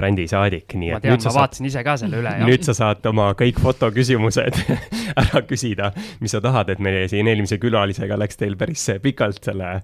[0.00, 3.06] brändisaadik, nii et tean, nüüd sa saad, vaatasin ise ka selle üle, nüüd sa saad
[3.12, 4.60] oma kõik fotoküsimused
[5.22, 5.92] ära küsida,
[6.24, 9.78] mis sa tahad, et meie siin eelmise külalisega läks teil päris pikalt selle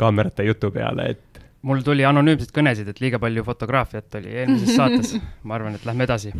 [0.00, 1.29] kaamerate jutu peale, et
[1.66, 5.12] mul tuli anonüümseid kõnesid, et liiga palju fotograafiat oli eelmises saates.
[5.48, 6.32] ma arvan, et lähme edasi.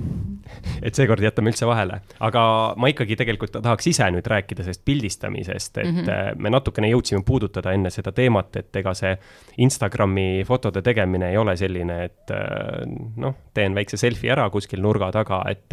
[0.83, 2.43] et seekord jätame üldse vahele, aga
[2.81, 6.41] ma ikkagi tegelikult tahaks ise nüüd rääkida sellest pildistamisest, et mm -hmm.
[6.41, 9.17] me natukene jõudsime puudutada enne seda teemat, et ega see
[9.59, 15.13] Instagrami fotode tegemine ei ole selline, et äh, noh, teen väikse selfie ära kuskil nurga
[15.13, 15.73] taga, et,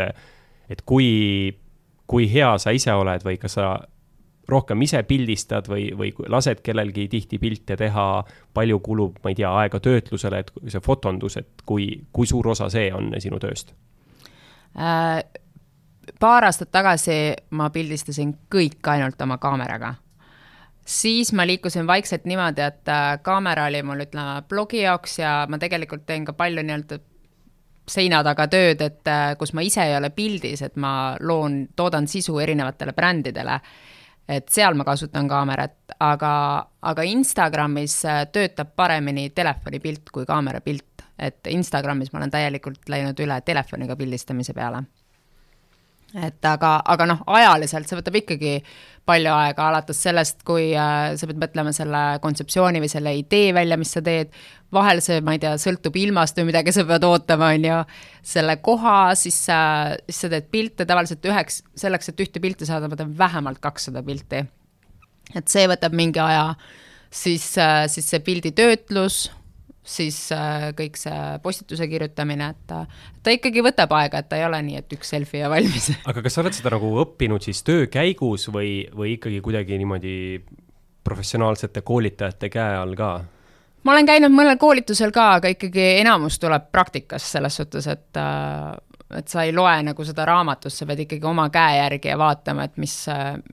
[0.70, 1.56] et kui,
[2.08, 3.78] kui hea sa ise oled või kas sa
[4.48, 8.08] rohkem ise pildistad või, või lased kellelgi tihti pilte teha,
[8.54, 12.70] palju kulub, ma ei tea, aega töötlusele, et see fotondus, et kui, kui suur osa
[12.74, 13.76] see on sinu tööst
[14.78, 15.24] äh,?
[16.20, 19.96] paar aastat tagasi ma pildistasin kõik ainult oma kaameraga.
[20.86, 25.58] siis ma liikusin vaikselt niimoodi, et äh, kaamera oli mul, ütleme, blogi jaoks ja ma
[25.58, 27.00] tegelikult teen ka palju nii-öelda
[27.88, 32.08] seina taga tööd, et äh, kus ma ise ei ole pildis, et ma loon, toodan
[32.08, 33.60] sisu erinevatele brändidele
[34.28, 36.34] et seal ma kasutan kaamerat, aga,
[36.82, 40.84] aga Instagramis äh, töötab paremini telefonipilt kui kaamera pilt.
[41.18, 44.84] et Instagramis ma olen täielikult läinud üle telefoniga pildistamise peale
[46.16, 48.54] et aga, aga noh, ajaliselt see võtab ikkagi
[49.08, 53.78] palju aega, alates sellest, kui äh, sa pead mõtlema selle kontseptsiooni või selle idee välja,
[53.80, 54.32] mis sa teed,
[54.74, 57.78] vahel see, ma ei tea, sõltub ilmast või midagi, sa pead ootama, on ju,
[58.34, 59.60] selle koha, siis sa,
[60.08, 64.04] siis sa teed pilte, tavaliselt üheks, selleks, et ühte pilti saada, ma teen vähemalt kakssada
[64.04, 64.44] pilti.
[65.36, 66.54] et see võtab mingi aja,
[67.12, 69.28] siis, äh, siis see pildi töötlus
[69.88, 72.82] siis äh, kõik see postituse kirjutamine, et ta,
[73.24, 75.90] ta ikkagi võtab aega, et ta ei ole nii, et üks selfie ja valmis.
[76.10, 80.18] aga kas sa oled seda nagu õppinud siis töö käigus või, või ikkagi kuidagi niimoodi
[81.08, 83.12] professionaalsete koolitajate käe all ka?
[83.88, 88.76] Ma olen käinud mõnel koolitusel ka, aga ikkagi enamus tuleb praktikast selles suhtes, et äh,
[89.16, 92.66] et sa ei loe nagu seda raamatust, sa pead ikkagi oma käe järgi ja vaatama,
[92.68, 92.96] et mis,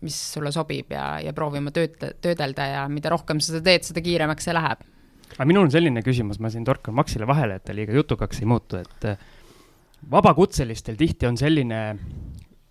[0.03, 1.95] mis sulle sobib ja, ja proovima tööd,
[2.25, 4.83] töödelda ja mida rohkem sa seda teed, seda kiiremaks see läheb
[5.35, 8.51] aga minul on selline küsimus, ma siin torkan Maxile vahele, et ta liiga jutukaks ei
[8.51, 9.25] muutu, et äh,
[10.11, 11.81] vabakutselistel tihti on selline,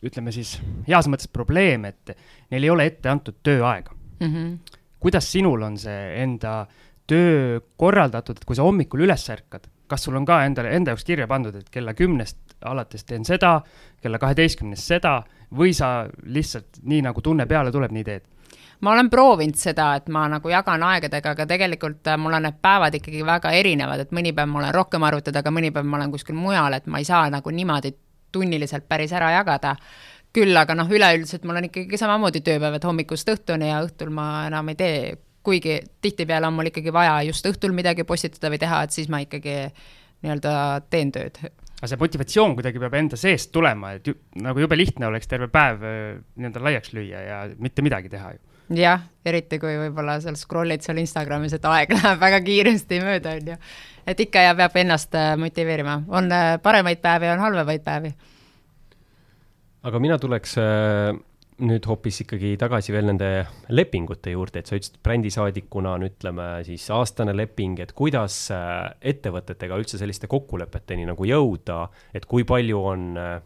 [0.03, 0.55] ütleme siis
[0.87, 2.15] heas mõttes probleem, et
[2.51, 4.27] neil ei ole ette antud tööaega mm.
[4.27, 4.79] -hmm.
[4.99, 6.65] kuidas sinul on see enda
[7.07, 11.05] töö korraldatud, et kui sa hommikul üles ärkad, kas sul on ka endale, enda jaoks
[11.07, 13.57] kirja pandud, et kella kümnest alates teen seda,
[14.01, 15.17] kella kaheteistkümnest seda,
[15.53, 18.29] või sa lihtsalt nii nagu tunne peale tuleb, nii teed?
[18.83, 22.57] ma olen proovinud seda, et ma nagu jagan aegadega, aga tegelikult äh, mul on need
[22.61, 26.01] päevad ikkagi väga erinevad, et mõni päev ma olen rohkem arvutada, aga mõni päev ma
[26.01, 27.93] olen kuskil mujal, et ma ei saa nagu niimoodi
[28.33, 29.75] tunniliselt päris ära jagada.
[30.33, 34.71] küll aga noh, üleüldiselt mul on ikkagi samamoodi tööpäevad hommikust õhtuni ja õhtul ma enam
[34.73, 38.95] ei tee, kuigi tihtipeale on mul ikkagi vaja just õhtul midagi postitada või teha, et
[38.95, 39.57] siis ma ikkagi
[40.23, 40.55] nii-öelda
[40.89, 41.41] teen tööd
[41.83, 45.49] aga see motivatsioon kuidagi peab enda seest tulema, et ju, nagu jube lihtne oleks terve
[45.51, 46.01] päev äh,
[46.39, 51.01] nii-öelda laiaks lüüa ja mitte midagi teha ju jah, eriti kui võib-olla seal scroll'id seal
[51.01, 53.57] Instagramis, et aeg läheb väga kiiresti mööda, on ju.
[54.07, 58.13] et ikka ja peab ennast äh, motiveerima, on äh, paremaid päevi, on halvemaid päevi.
[59.83, 61.11] aga mina tuleks äh,
[61.63, 63.29] nüüd hoopis ikkagi tagasi veel nende
[63.73, 69.77] lepingute juurde, et sa ütlesid brändisaadikuna on, ütleme siis aastane leping, et kuidas äh, ettevõtetega
[69.79, 73.37] üldse selliste kokkulepeteni nagu jõuda, et kui palju on äh,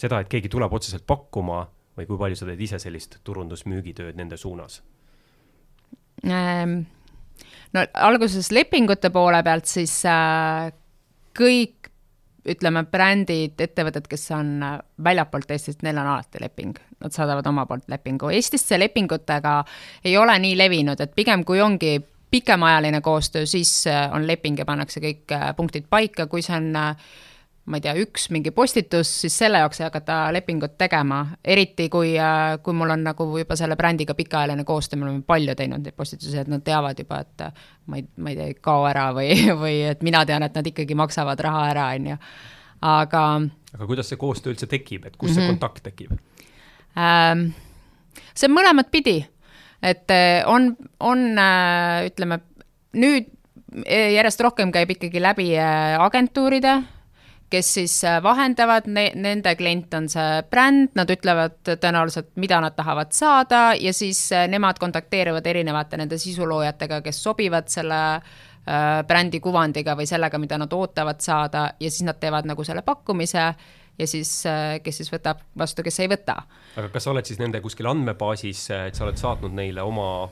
[0.00, 1.64] seda, et keegi tuleb otseselt pakkuma
[1.98, 4.80] või kui palju sa teed ise sellist turundusmüügitööd nende suunas
[6.24, 6.82] ähm,?
[7.74, 10.70] no alguses lepingute poole pealt siis äh,
[11.36, 11.79] kõik
[12.48, 17.66] ütleme, brändid, ettevõtted, kes on äh, väljapoolt Eestit, neil on alati leping, nad saadavad oma
[17.68, 18.30] poolt lepingu.
[18.32, 19.58] Eestis see lepingutega
[20.04, 21.98] ei ole nii levinud, et pigem kui ongi
[22.30, 26.72] pikemaajaline koostöö, siis äh, on leping ja pannakse kõik äh, punktid paika, kui see on
[27.68, 32.14] ma ei tea, üks mingi postitus, siis selle jaoks ei hakata lepingut tegema, eriti kui,
[32.18, 35.96] äh, kui mul on nagu juba selle brändiga pikaajaline koostöö, me oleme palju teinud neid
[35.96, 39.10] postitusi, et nad teavad juba, et äh, ma ei, ma ei tea, ei kao ära
[39.16, 42.20] või, või et mina tean, et nad ikkagi maksavad raha ära, on ju,
[42.90, 43.24] aga.
[43.74, 45.40] aga kuidas see koostöö üldse tekib, et kus mm -hmm.
[45.40, 45.58] see mhm.
[45.58, 46.16] kontakt tekib
[46.96, 47.50] ähm,?
[48.34, 49.18] see on mõlemat pidi,
[49.82, 51.28] et äh, on, on
[52.06, 52.40] ütleme,
[52.96, 53.28] nüüd
[53.86, 55.52] järjest rohkem käib ikkagi läbi
[55.98, 56.80] agentuuride
[57.50, 62.76] kes siis äh, vahendavad ne, nende klient on see bränd, nad ütlevad tõenäoliselt, mida nad
[62.78, 69.42] tahavad saada ja siis äh, nemad kontakteerivad erinevate nende sisuloojatega, kes sobivad selle äh, brändi
[69.42, 73.46] kuvandiga või sellega, mida nad ootavad saada ja siis nad teevad nagu selle pakkumise
[74.00, 74.30] ja siis,
[74.80, 76.38] kes siis võtab vastu, kes ei võta.
[76.78, 80.30] aga kas sa oled siis nende kuskil andmebaasis, et sa oled saatnud neile oma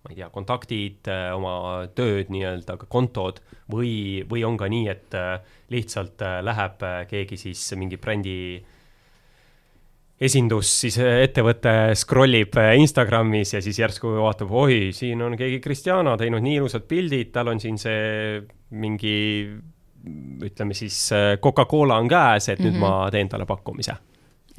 [0.00, 5.16] ma ei tea, kontaktid, äh, oma tööd nii-öelda, kontod või, või on ka nii, et
[5.16, 8.36] äh, lihtsalt äh, läheb keegi siis mingi brändi
[10.20, 16.16] esindus, siis ettevõte scroll ib Instagramis ja siis järsku vaatab, oi, siin on keegi Cristiano
[16.20, 18.40] teinud nii ilusad pildid, tal on siin see
[18.80, 19.14] mingi
[20.44, 20.96] ütleme siis
[21.44, 22.68] Coca-Cola on käes, et mm -hmm.
[22.68, 22.80] nüüd mhm.
[22.80, 23.96] ma teen talle pakkumise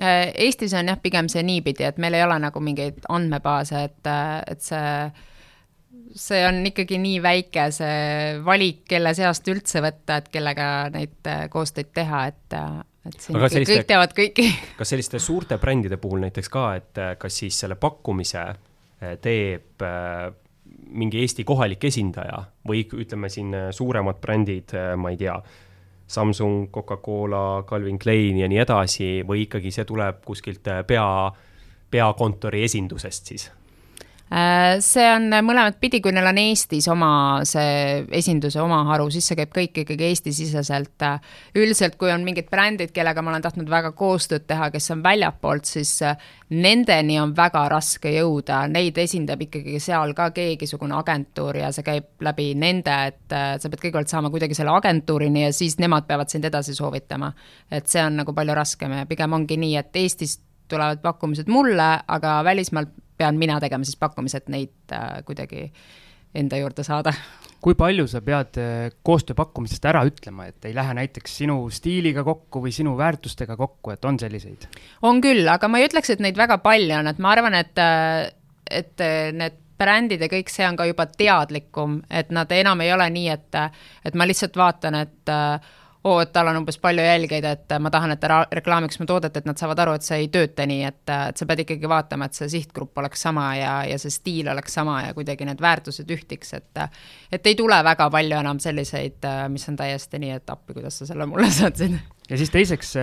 [0.01, 4.10] Eestis on jah, pigem see niipidi, et meil ei ole nagu mingeid andmebaase, et,
[4.47, 5.12] et see
[6.15, 11.45] see on ikkagi nii väike see valik, kelle seast üldse võtta, et kellega neid äh,
[11.52, 14.47] koostöid teha, et, äh, et siin Aga selliste, kõik teavad kõiki.
[14.80, 18.52] kas selliste suurte brändide puhul näiteks ka, et äh, kas siis selle pakkumise
[19.17, 19.82] teeb
[20.93, 22.38] mingi Eesti kohalik esindaja
[22.69, 25.34] või ütleme siin suuremad brändid, ma ei tea,
[26.06, 31.08] Samsung, Coca-Cola, Calvin Klein ja nii edasi, või ikkagi see tuleb kuskilt pea,
[31.89, 33.47] peakontori esindusest siis?
[34.32, 39.26] Äh, see on mõlemat pidi, kui neil on Eestis oma see esinduse oma haru, siis
[39.28, 41.04] see käib kõik ikkagi Eesti-siseselt.
[41.60, 45.67] üldiselt, kui on mingid brändid, kellega ma olen tahtnud väga koostööd teha, kes on väljapoolt,
[45.67, 46.15] siis äh,
[46.56, 52.24] nendeni on väga raske jõuda, neid esindab ikkagi seal ka keegisugune agentuur ja see käib
[52.24, 56.32] läbi nende, et äh, sa pead kõigepealt saama kuidagi selle agentuurini ja siis nemad peavad
[56.32, 57.34] sind edasi soovitama.
[57.72, 60.39] et see on nagu palju raskem ja pigem ongi nii, et Eestis
[60.72, 65.69] tulevad pakkumised mulle, aga välismaalt pean mina tegema siis pakkumised neid äh, kuidagi
[66.36, 67.13] enda juurde saada.
[67.62, 72.63] kui palju sa pead äh, koostööpakkumisest ära ütlema, et ei lähe näiteks sinu stiiliga kokku
[72.63, 74.65] või sinu väärtustega kokku, et on selliseid?
[75.05, 77.77] on küll, aga ma ei ütleks, et neid väga palju on, et ma arvan, et,
[77.77, 78.31] äh,
[78.81, 82.91] et äh, need brändid ja kõik see on ka juba teadlikum, et nad enam ei
[82.93, 83.62] ole nii, et,
[84.05, 85.71] et ma lihtsalt vaatan, et äh,
[86.04, 89.36] oo, et tal on umbes palju jälgijaid, et ma tahan, et ta reklaamiks mu toodet,
[89.38, 92.28] et nad saavad aru, et see ei tööta nii, et, et sa pead ikkagi vaatama,
[92.28, 96.10] et see sihtgrupp oleks sama ja, ja see stiil oleks sama ja kuidagi need väärtused
[96.16, 96.84] ühtiks, et
[97.32, 101.10] et ei tule väga palju enam selliseid, mis on täiesti nii, et appi, kuidas sa
[101.10, 101.98] selle mulle saatsid.
[102.30, 102.96] ja siis teiseks,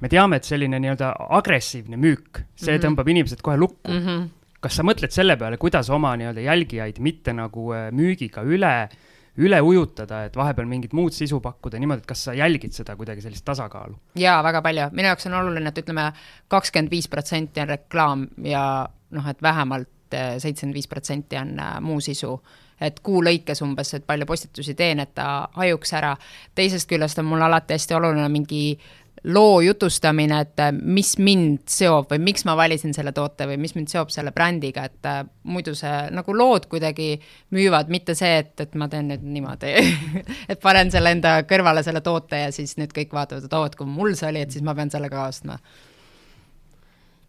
[0.00, 2.86] me teame, et selline nii-öelda agressiivne müük, see mm -hmm.
[2.86, 4.06] tõmbab inimesed kohe lukku mm.
[4.06, 4.26] -hmm.
[4.60, 8.98] kas sa mõtled selle peale, kuidas oma nii-öelda jälgijaid mitte nagu äh, müügiga üle äh,
[9.38, 13.22] üle ujutada, et vahepeal mingit muud sisu pakkuda, niimoodi, et kas sa jälgid seda kuidagi
[13.24, 13.98] sellist tasakaalu?
[14.18, 16.08] jaa, väga palju, minu jaoks on oluline, et ütleme,
[16.48, 18.64] kakskümmend viis protsenti on reklaam ja
[19.10, 22.40] noh, et vähemalt eh, seitsekümmend viis protsenti on äh, muu sisu.
[22.80, 26.14] et kuu lõikes umbes, et palju postitusi teen, et ta hajuks ära.
[26.54, 28.78] teisest küljest on mul alati hästi oluline mingi
[29.24, 33.74] loo jutustamine, et äh, mis mind seob või miks ma valisin selle toote või mis
[33.76, 37.12] mind seob selle brändiga, et äh, muidu see nagu lood kuidagi
[37.56, 39.74] müüvad, mitte see, et, et ma teen nüüd niimoodi
[40.52, 43.76] et panen selle enda kõrvale selle toote ja siis nüüd kõik vaatavad, et oo, et
[43.76, 45.58] kui mul see oli, et siis ma pean sellega ka ostma.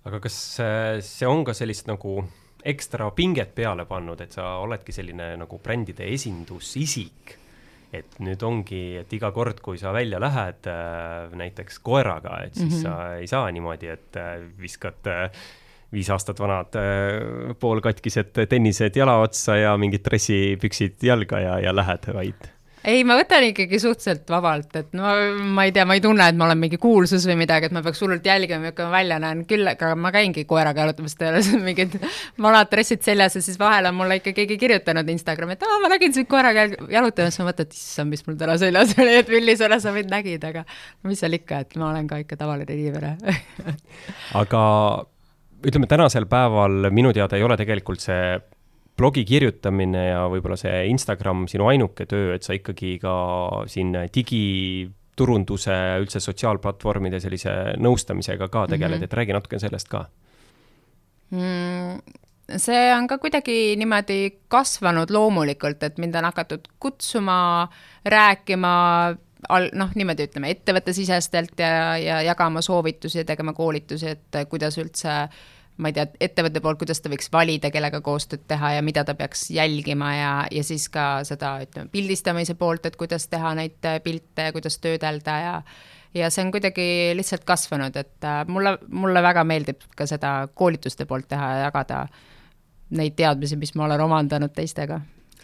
[0.07, 0.39] aga kas
[1.03, 2.21] see on ka sellist nagu
[2.63, 7.40] ekstra pinget peale pannud, et sa oledki selline nagu brändide esindusisik
[7.93, 12.69] et nüüd ongi, et iga kord, kui sa välja lähed äh, näiteks koeraga, et siis
[12.69, 12.83] mm -hmm.
[12.83, 15.29] sa ei saa niimoodi, et äh, viskad äh,
[15.91, 16.71] viis aastat vanad
[17.59, 22.47] poolkatkised tennised jala otsa ja mingid dressipüksid jalga ja, ja lähed, vaid
[22.87, 25.11] ei, ma võtan ikkagi suhteliselt vabalt, et no
[25.55, 27.83] ma ei tea, ma ei tunne, et ma olen mingi kuulsus või midagi, et ma
[27.85, 31.97] peaks hullult jälgima, milline ma välja näen, küll aga ma käingi koeraga jalutamas tööle, mingid
[32.41, 35.91] vanad dressid seljas ja siis vahel on mulle ikka keegi kirjutanud Instagrami, et aa, ma
[35.93, 39.81] nägin sind koeraga jalutamas, ma mõtlen, et issand, mis mul täna seljas oli, et millisena
[39.83, 40.65] sa mind nägid, aga
[41.07, 43.15] mis seal ikka, et ma olen ka ikka tavaline inimene.
[44.41, 44.61] Aga
[45.65, 48.39] ütleme, tänasel päeval minu teada ei ole tegelikult see
[49.01, 53.13] blogi kirjutamine ja võib-olla see Instagram sinu ainuke töö, et sa ikkagi ka
[53.71, 59.09] siin digiturunduse, üldse sotsiaalplatvormide sellise nõustamisega ka tegeled mm, -hmm.
[59.09, 60.05] et räägi natuke sellest ka
[61.31, 62.19] mm
[62.59, 67.69] see on ka kuidagi niimoodi kasvanud loomulikult, et mind on hakatud kutsuma,
[68.05, 68.73] rääkima,
[69.73, 75.39] noh, niimoodi ütleme, ettevõttesisestelt ja, ja jagama soovitusi ja tegema koolitusi, et kuidas üldse äh,
[75.77, 79.15] ma ei tea, ettevõtte poolt, kuidas ta võiks valida, kellega koostööd teha ja mida ta
[79.17, 84.01] peaks jälgima ja, ja siis ka seda, ütleme, pildistamise poolt, et kuidas teha neid äh,
[84.03, 85.55] pilte kuidas töödelda ja
[86.17, 86.83] ja see on kuidagi
[87.15, 92.05] lihtsalt kasvanud, et äh, mulle, mulle väga meeldib ka seda koolituste poolt teha ja jagada
[92.91, 94.99] neid teadmisi, mis ma olen omandanud teistega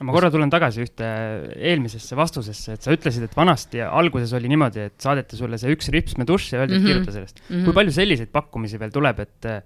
[0.05, 1.07] ma korra tulen tagasi ühte
[1.55, 5.89] eelmisesse vastusesse, et sa ütlesid, et vanasti alguses oli niimoodi, et saadeti sulle see üks
[5.93, 6.91] ripsmedušš ja öeldi, et mm -hmm.
[6.91, 7.55] kirjuta sellest mm.
[7.55, 7.65] -hmm.
[7.65, 9.63] kui palju selliseid pakkumisi veel tuleb, et äh,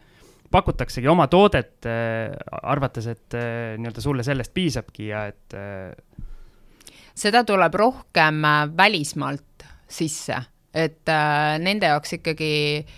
[0.52, 5.54] pakutaksegi oma toodet, äh, arvates, et äh, nii-öelda sulle sellest piisabki ja et.
[5.56, 6.26] Äh,
[7.16, 8.42] seda tuleb rohkem
[8.78, 10.38] välismaalt sisse,
[10.74, 11.10] et
[11.60, 12.94] nende jaoks ikkagi äh,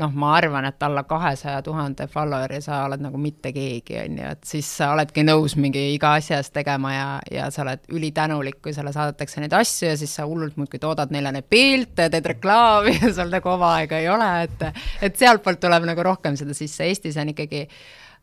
[0.00, 4.30] noh, ma arvan, et alla kahesaja tuhande follower'i sa oled nagu mitte keegi, on ju,
[4.36, 8.60] et siis sa oledki nõus mingi iga asja eest tegema ja, ja sa oled ülitänulik,
[8.64, 12.32] kui sulle saadetakse neid asju ja siis sa hullult muudkui toodad neile neid pilte, teed
[12.34, 14.66] reklaami ja sul nagu oma aega ei ole, et
[15.06, 17.66] et sealtpoolt tuleb nagu rohkem seda sisse, Eestis on ikkagi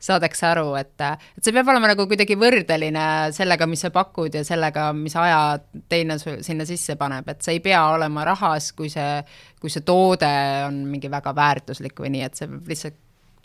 [0.03, 0.99] saadakse aru, et,
[1.38, 3.05] et see peab olema nagu kuidagi võrdeline
[3.36, 5.59] sellega, mis sa pakud ja sellega, mis aja
[5.91, 9.21] teine sinna sisse paneb, et see ei pea olema rahas, kui see,
[9.63, 10.30] kui see toode
[10.67, 12.99] on mingi väga väärtuslik või nii, et see peab lihtsalt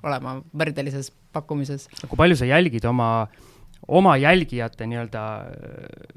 [0.08, 1.86] olema võrdelises pakkumises.
[2.04, 3.46] kui palju sa jälgid oma äh,
[3.88, 5.22] oma jälgijate nii-öelda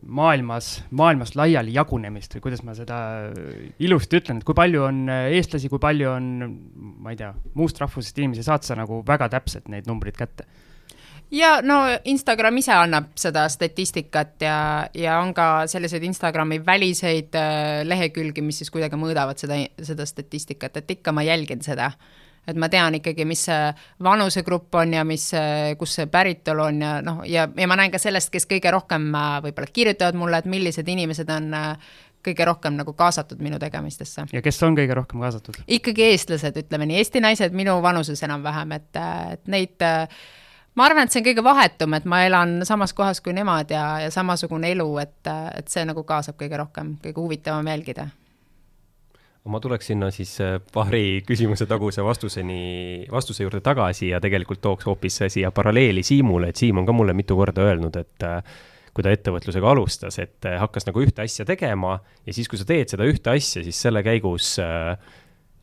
[0.06, 2.98] maailmas, maailmas laiali jagunemist või kuidas ma seda
[3.80, 6.32] ilusti ütlen, et kui palju on eestlasi, kui palju on,
[7.04, 10.48] ma ei tea, muust rahvusest inimesi, saad sa nagu väga täpselt neid numbreid kätte?
[11.32, 14.58] Ja no Instagram ise annab seda statistikat ja,
[14.94, 20.82] ja on ka selliseid Instagrami väliseid äh, lehekülgi, mis siis kuidagi mõõdavad seda, seda statistikat,
[20.82, 21.92] et ikka ma jälgin seda
[22.48, 23.72] et ma tean ikkagi, mis see
[24.04, 25.28] vanusegrupp on ja mis,
[25.80, 29.12] kust see päritolu on ja noh, ja, ja ma näen ka sellest, kes kõige rohkem
[29.16, 31.94] äh, võib-olla kirjutavad mulle, et millised inimesed on äh,
[32.26, 34.28] kõige rohkem nagu kaasatud minu tegemistesse.
[34.34, 35.62] ja kes on kõige rohkem kaasatud?
[35.80, 39.90] ikkagi eestlased, ütleme nii, Eesti naised minu vanuses enam-vähem, et, äh, et neid
[40.76, 43.86] ma arvan, et see on kõige vahetum, et ma elan samas kohas kui nemad ja,
[44.06, 45.20] ja samasugune elu, et,
[45.58, 48.08] et see nagu kaasab kõige rohkem, kõige huvitavam jälgida.
[49.52, 54.86] Ma tuleks sinna siis äh, paari küsimuse taguse vastuseni, vastuse juurde tagasi ja tegelikult tooks
[54.86, 58.44] hoopis siia paralleeli Siimule, et Siim on ka mulle mitu korda öelnud, et äh,
[58.94, 62.68] kui ta ettevõtlusega alustas, et äh, hakkas nagu ühte asja tegema ja siis, kui sa
[62.70, 64.94] teed seda ühte asja, siis selle käigus äh,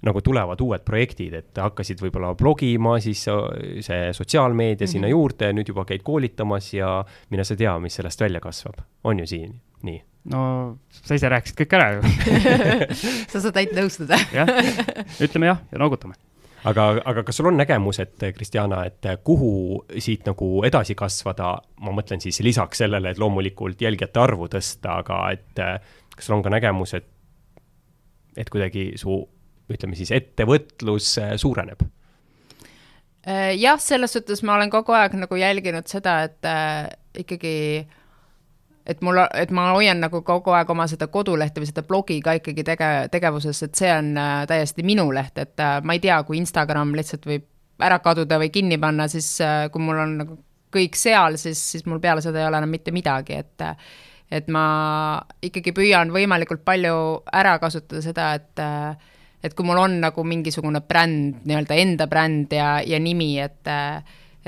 [0.07, 4.93] nagu tulevad uued projektid, et hakkasid võib-olla blogima, siis see sotsiaalmeedia mm -hmm.
[4.93, 8.79] sinna juurde, nüüd juba käid koolitamas ja mine sa tea, mis sellest välja kasvab.
[9.05, 10.03] on ju siin nii?
[10.25, 12.01] no sa ise rääkisid kõik ära ju
[13.33, 14.51] sa saad ainult nõustuda jah,
[15.25, 16.15] ütleme jah ja noogutame.
[16.65, 21.95] aga, aga kas sul on nägemus, et Kristjana, et kuhu siit nagu edasi kasvada, ma
[21.95, 25.65] mõtlen siis lisaks sellele, et loomulikult jälgijate arvu tõsta, aga et
[26.17, 27.07] kas sul on ka nägemus, et,
[28.37, 29.23] et kuidagi su,
[29.71, 31.87] ütleme siis, ettevõtlus suureneb?
[33.59, 36.87] jah, selles suhtes ma olen kogu aeg nagu jälginud seda, et äh,
[37.21, 37.97] ikkagi äh,
[38.89, 42.39] et mul, et ma hoian nagu kogu aeg oma seda kodulehte või seda blogi ka
[42.39, 46.17] ikkagi tege-, tegevuses, et see on äh, täiesti minu leht, et äh, ma ei tea,
[46.27, 47.47] kui Instagram lihtsalt võib
[47.85, 50.39] ära kaduda või kinni panna, siis äh, kui mul on nagu
[50.75, 53.69] kõik seal, siis, siis mul peale seda ei ole enam mitte midagi, et
[54.29, 54.63] et ma
[55.41, 56.97] ikkagi püüan võimalikult palju
[57.33, 58.61] ära kasutada seda, et
[59.43, 63.75] et kui mul on nagu mingisugune bränd, nii-öelda enda bränd ja, ja nimi, et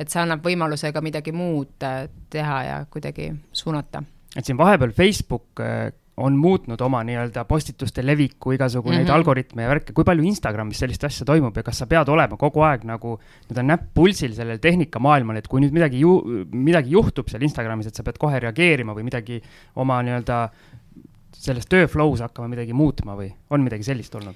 [0.00, 1.84] et see annab võimaluse ka midagi muud
[2.30, 4.02] teha ja kuidagi suunata
[4.36, 8.96] et siin vahepeal Facebook äh, on muutnud oma nii-öelda postituste leviku, igasugu mm -hmm.
[8.98, 9.14] neid mhm.
[9.14, 12.60] algoritme ja värke, kui palju Instagramis sellist asja toimub ja kas sa pead olema kogu
[12.60, 17.42] aeg nagu nii-öelda näpp pulsil sellel tehnikamaailmal, et kui nüüd midagi ju-, midagi juhtub seal
[17.42, 19.42] Instagramis, et sa pead kohe reageerima või midagi
[19.76, 20.48] oma nii-öelda
[21.32, 24.34] selles tööflow's hakkama midagi muutma või on midagi sellist olnud?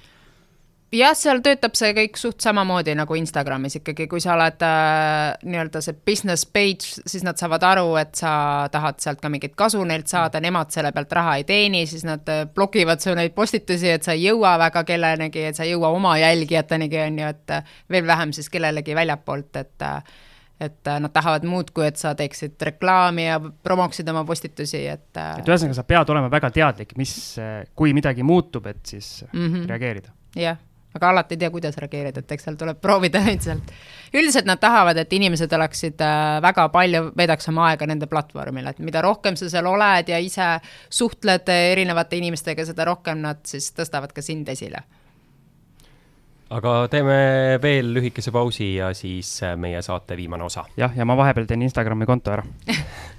[0.93, 5.81] Jah, seal töötab see kõik suht samamoodi nagu Instagramis ikkagi, kui sa oled äh, nii-öelda
[5.83, 8.33] see business page, siis nad saavad aru, et sa
[8.73, 12.27] tahad sealt ka mingit kasu neilt saada, nemad selle pealt raha ei teeni, siis nad
[12.31, 15.91] äh, blokivad su neid postitusi, et sa ei jõua väga kellenegi, et sa ei jõua
[15.95, 20.15] oma jälgijatenigi, on ju, et äh, veel vähem siis kellelegi väljapoolt, et äh,
[20.55, 25.09] et nad tahavad muud, kui et sa teeksid reklaami ja promoksid oma postitusi, et.
[25.11, 27.11] Et ühesõnaga, sa pead olema väga teadlik, mis,
[27.75, 29.67] kui midagi muutub, et siis mm -hmm.
[29.67, 30.13] reageerida.
[30.39, 30.55] jah
[30.95, 33.71] aga alati ei tea, kuidas reageerida, et eks seal tuleb proovida lihtsalt.
[34.15, 38.83] üldiselt nad tahavad, et inimesed oleksid äh, väga palju, veedaks oma aega nende platvormil, et
[38.83, 40.55] mida rohkem sa seal oled ja ise
[40.89, 44.85] suhtled erinevate inimestega, seda rohkem nad siis tõstavad ka sind esile
[46.55, 47.17] aga teeme
[47.61, 50.65] veel lühikese pausi ja siis äh, meie saate viimane osa.
[50.77, 52.45] jah, ja ma vahepeal teen Instagrami konto ära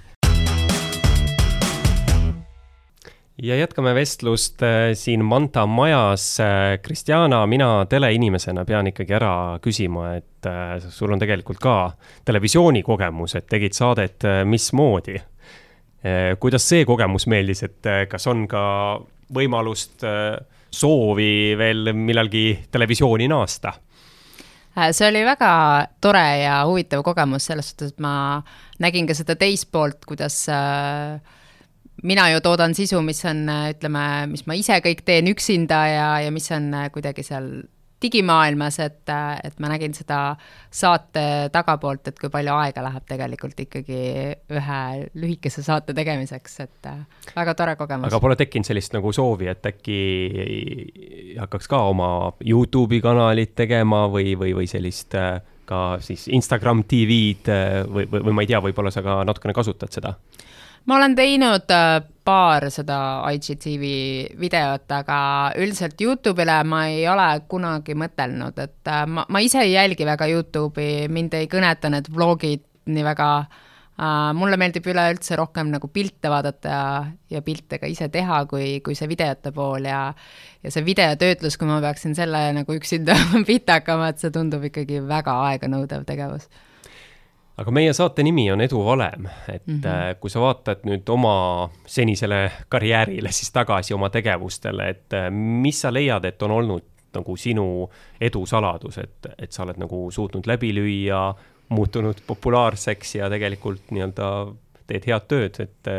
[3.43, 6.39] ja jätkame vestlust äh, siin Manta majas.
[6.39, 11.77] Äh, Kristjana, mina teleinimesena pean ikkagi ära küsima, et äh, sul on tegelikult ka
[12.25, 15.19] televisioonikogemus, et tegid saadet Mismoodi.
[16.39, 18.61] kuidas see kogemus meeldis, et kas on ka
[19.33, 20.05] võimalust,
[20.71, 23.73] soovi veel millalgi televisiooni naasta?
[24.93, 25.49] see oli väga
[25.99, 28.39] tore ja huvitav kogemus selles suhtes, et ma
[28.79, 31.17] nägin ka seda teist poolt, kuidas äh,
[32.03, 36.33] mina ju toodan sisu, mis on, ütleme, mis ma ise kõik teen üksinda ja, ja
[36.33, 37.49] mis on kuidagi seal
[38.01, 39.09] digimaailmas, et,
[39.43, 40.35] et ma nägin seda
[40.69, 44.01] saate tagapoolt, et kui palju aega läheb tegelikult ikkagi
[44.53, 44.81] ühe
[45.17, 46.89] lühikese saate tegemiseks, et
[47.33, 48.11] väga tore kogemus.
[48.11, 49.99] aga pole tekkinud sellist nagu soovi, et äkki
[51.41, 52.11] hakkaks ka oma
[52.45, 55.17] Youtube'i kanalit tegema või, või, või sellist
[55.67, 57.57] ka siis Instagram TV-d
[57.89, 60.13] või, või, või ma ei tea, võib-olla sa ka natukene kasutad seda?
[60.87, 62.97] Ma olen teinud äh, paar seda
[63.35, 63.85] IGTV
[64.39, 65.19] videot, aga
[65.59, 70.27] üldiselt Youtube'ile ma ei ole kunagi mõtelnud, et äh, ma, ma ise ei jälgi väga
[70.31, 74.29] Youtube'i, mind ei kõneta need vlogid nii väga uh,.
[74.37, 76.83] mulle meeldib üleüldse rohkem nagu pilte vaadata ja,
[77.33, 80.01] ja pilte ka ise teha, kui, kui see videote pool ja
[80.63, 83.17] ja see videotöötlus, kui ma peaksin selle nagu üksinda
[83.49, 86.47] pihta hakkama, et see tundub ikkagi väga aeganõudev tegevus
[87.57, 90.19] aga meie saate nimi on Edu valem, et mm -hmm.
[90.19, 95.93] kui sa vaatad nüüd oma senisele karjäärile siis tagasi, oma tegevustele, et äh, mis sa
[95.93, 96.83] leiad, et on olnud
[97.13, 97.89] nagu sinu
[98.21, 101.33] edu saladus, et, et sa oled nagu suutnud läbi lüüa,
[101.69, 104.27] muutunud populaarseks ja tegelikult nii-öelda
[104.87, 105.89] teed head tööd, et,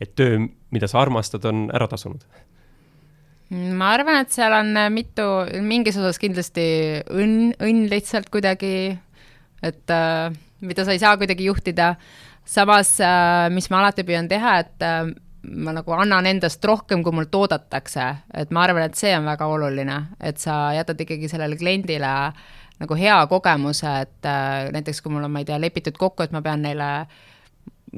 [0.00, 2.26] et töö, mida sa armastad, on ära tasunud?
[3.48, 5.24] ma arvan, et seal on mitu,
[5.64, 6.66] mingis osas kindlasti
[7.08, 8.98] õnn, õnn lihtsalt kuidagi,
[9.64, 11.94] et äh, mida sa ei saa kuidagi juhtida.
[12.48, 15.10] samas, äh, mis ma alati püüan teha, et äh,
[15.52, 19.46] ma nagu annan endast rohkem, kui mult oodatakse, et ma arvan, et see on väga
[19.52, 22.12] oluline, et sa jätad ikkagi sellele kliendile
[22.80, 26.32] nagu hea kogemuse, et äh, näiteks kui mul on, ma ei tea, lepitud kokku, et
[26.32, 26.88] ma pean neile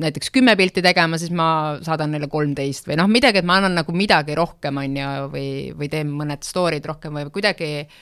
[0.00, 3.78] näiteks kümme pilti tegema, siis ma saadan neile kolmteist või noh, midagi, et ma annan
[3.78, 8.00] nagu midagi rohkem, on ju, või, või teen mõned story'd rohkem või kuidagi äh,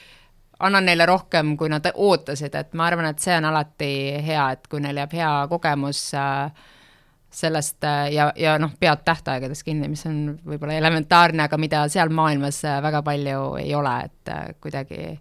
[0.59, 3.93] annan neile rohkem, kui nad ootasid, et ma arvan, et see on alati
[4.25, 6.67] hea, et kui neil jääb hea kogemus äh,
[7.31, 12.11] sellest äh, ja, ja noh, pead tähtaegadest kinni, mis on võib-olla elementaarne, aga mida seal
[12.11, 15.13] maailmas äh, väga palju ei ole, et kuidagi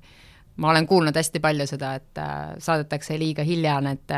[0.59, 2.20] ma olen kuulnud hästi palju seda, et
[2.64, 4.14] saadetakse liiga hilja need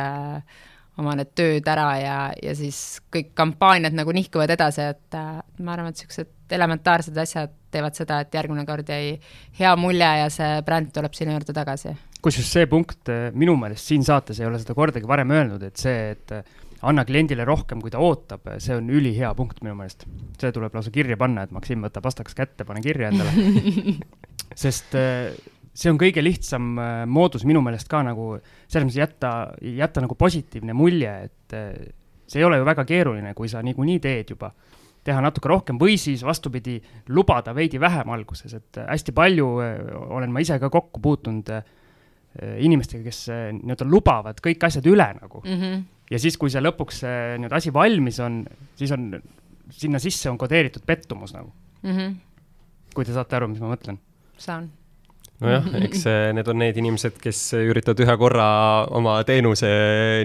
[1.00, 5.16] oma need tööd ära ja, ja siis kõik kampaaniad nagu nihkuvad edasi, et
[5.60, 9.18] ma arvan, et niisugused elementaarsed asjad teevad seda, et järgmine kord jäi
[9.58, 11.94] hea mulje ja see bränd tuleb sinu juurde tagasi.
[12.22, 15.80] kusjuures see punkt eh, minu meelest siin saates ei ole seda kordagi varem öelnud, et
[15.80, 16.58] see, et eh,
[16.88, 20.06] anna kliendile rohkem, kui ta ootab, eh, see on ülihea punkt minu meelest.
[20.40, 23.96] see tuleb lausa kirja panna, et Maksim, võta pastaks kätte, pane kirja endale
[24.64, 24.96] sest
[25.80, 26.74] see on kõige lihtsam
[27.06, 28.32] moodus minu meelest ka nagu
[28.66, 29.30] selles mõttes jätta,
[29.62, 31.56] jätta nagu positiivne mulje, et
[32.26, 34.50] see ei ole ju väga keeruline, kui sa niikuinii teed juba
[35.10, 36.78] teha natuke rohkem või siis vastupidi,
[37.14, 39.76] lubada veidi vähem alguses, et hästi palju äh,
[40.16, 41.62] olen ma ise ka kokku puutunud äh,
[42.62, 45.60] inimestega, kes äh, nii-öelda lubavad kõik asjad üle nagu mm.
[45.60, 45.86] -hmm.
[46.14, 48.42] ja siis, kui see lõpuks nii-öelda asi valmis on,
[48.78, 49.14] siis on,
[49.70, 51.50] sinna sisse on kodeeritud pettumus nagu
[51.82, 51.96] mm.
[51.96, 52.20] -hmm.
[52.94, 53.98] kui te saate aru, mis ma mõtlen?
[54.38, 54.70] saan
[55.40, 56.04] nojah, eks
[56.36, 58.46] need on need inimesed, kes üritavad ühe korra
[58.92, 59.68] oma teenuse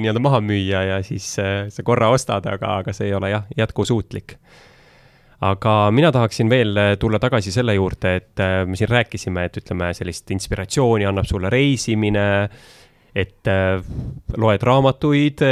[0.03, 4.37] nii-öelda maha müüa ja siis sa korra ostad, aga, aga see ei ole jah, jätkusuutlik
[5.43, 9.59] aga mina tahaksin veel äh, tulla tagasi selle juurde, et äh, me siin rääkisime, et
[9.59, 12.25] ütleme, sellist inspiratsiooni annab sulle reisimine,
[13.15, 13.83] et äh,
[14.37, 15.45] loed raamatuid,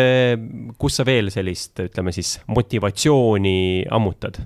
[0.79, 4.41] kus sa veel sellist, ütleme siis, motivatsiooni ammutad?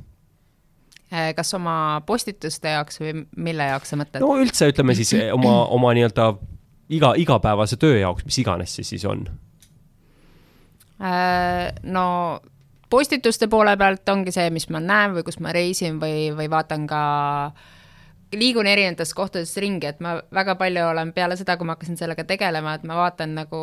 [1.08, 4.20] Kas oma postituste jaoks või mille jaoks sa mõtled?
[4.20, 6.34] no üldse, ütleme siis eh, oma, oma nii-öelda
[6.98, 9.24] iga, igapäevase töö jaoks, mis iganes see siis on?
[11.88, 12.08] No
[12.90, 16.88] postituste poole pealt ongi see, mis ma näen või kus ma reisin või, või vaatan
[16.90, 17.02] ka
[18.36, 22.26] liigun erinevates kohtades ringi, et ma väga palju olen peale seda, kui ma hakkasin sellega
[22.28, 23.62] tegelema, et ma vaatan nagu,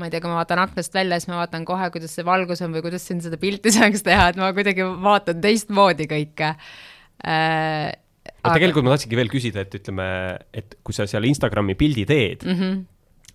[0.00, 2.62] ma ei tea, kui ma vaatan aknast välja, siis ma vaatan kohe, kuidas see valgus
[2.64, 7.92] on või kuidas siin seda pilti saaks teha, et ma kuidagi vaatan teistmoodi kõike äh,.
[8.40, 10.08] aga tegelikult ma tahtsingi veel küsida, et ütleme,
[10.56, 12.80] et kui sa seal Instagrami pildi teed mm, -hmm.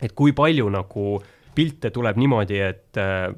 [0.02, 1.22] et kui palju nagu
[1.54, 3.30] pilte tuleb niimoodi, et äh,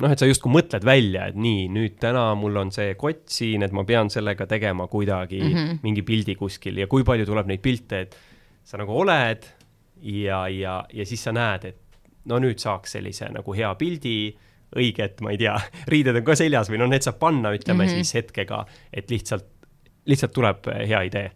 [0.00, 3.64] noh, et sa justkui mõtled välja, et nii, nüüd täna mul on see kott siin,
[3.66, 5.78] et ma pean sellega tegema kuidagi mm -hmm.
[5.82, 8.16] mingi pildi kuskil ja kui palju tuleb neid pilte, et
[8.64, 9.46] sa nagu oled
[10.02, 11.78] ja, ja, ja siis sa näed, et
[12.24, 14.36] no nüüd saaks sellise nagu hea pildi
[14.76, 15.58] õiget, ma ei tea,
[15.92, 17.94] riided on ka seljas või noh, need saab panna, ütleme mm -hmm.
[17.94, 19.46] siis hetkega, et lihtsalt,
[20.06, 21.30] lihtsalt tuleb hea idee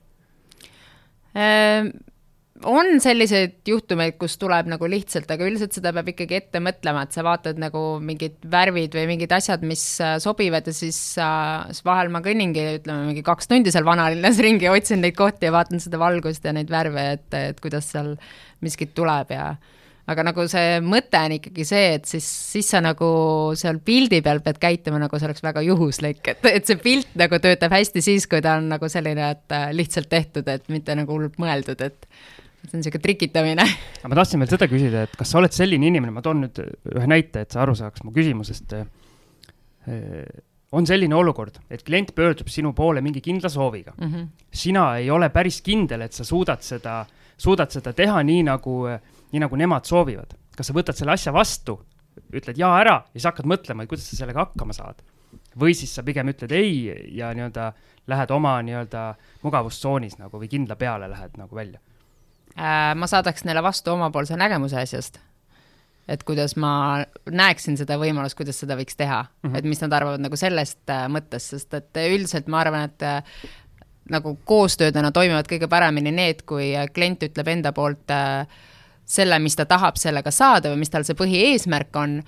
[1.35, 2.14] ähm
[2.63, 7.17] on selliseid juhtumeid, kus tuleb nagu lihtsalt, aga üldiselt seda peab ikkagi ette mõtlema, et
[7.17, 12.13] sa vaatad nagu mingid värvid või mingid asjad, mis äh, sobivad ja siis, siis vahel
[12.15, 15.99] ma kõnningi, ütleme mingi kaks tundi seal vanalinnas ringi, otsin neid kohti ja vaatan seda
[16.01, 18.15] valgust ja neid värve, et, et kuidas seal
[18.65, 19.55] miskit tuleb ja
[20.11, 23.09] aga nagu see mõte on ikkagi see, et siis, siis sa nagu
[23.59, 27.41] seal pildi peal pead käituma, nagu see oleks väga juhuslik, et, et see pilt nagu
[27.43, 31.17] töötab hästi siis, kui ta on nagu selline, et äh, lihtsalt tehtud, et mitte nagu
[31.17, 32.09] hullult mõeldud, et
[32.69, 33.67] see on niisugune trikitamine.
[34.01, 36.61] aga ma tahtsin veel seda küsida, et kas sa oled selline inimene, ma toon nüüd
[36.65, 38.75] ühe näite, et sa aru saaks mu küsimusest.
[38.75, 40.43] Äh,
[40.75, 44.09] on selline olukord, et klient pöördub sinu poole mingi kindla sooviga mm.
[44.09, 44.27] -hmm.
[44.51, 47.05] sina ei ole päris kindel, et sa suudad seda,
[47.37, 48.81] suudad seda teha nii, nagu
[49.33, 50.35] nii nagu nemad soovivad.
[50.57, 51.81] kas sa võtad selle asja vastu,
[52.33, 55.03] ütled jaa ära ja siis hakkad mõtlema, et kuidas sa sellega hakkama saad.
[55.59, 57.73] või siis sa pigem ütled ei ja nii-öelda
[58.07, 61.81] lähed oma nii-öelda mugavustsoonis nagu või kindla peale lähed nagu välja?
[62.55, 65.19] Ma saadaks neile vastu omapoolse nägemuse asjast
[66.09, 69.59] et kuidas ma näeksin seda võimalust, kuidas seda võiks teha mm, -hmm.
[69.59, 73.23] et mis nad arvavad nagu sellest äh, mõttest, sest et üldiselt ma arvan, et äh,
[74.11, 78.47] nagu koostöödena toimivad kõige paremini need, kui äh, klient ütleb enda poolt äh,
[79.05, 82.21] selle, mis ta tahab sellega saada või mis tal see põhieesmärk on,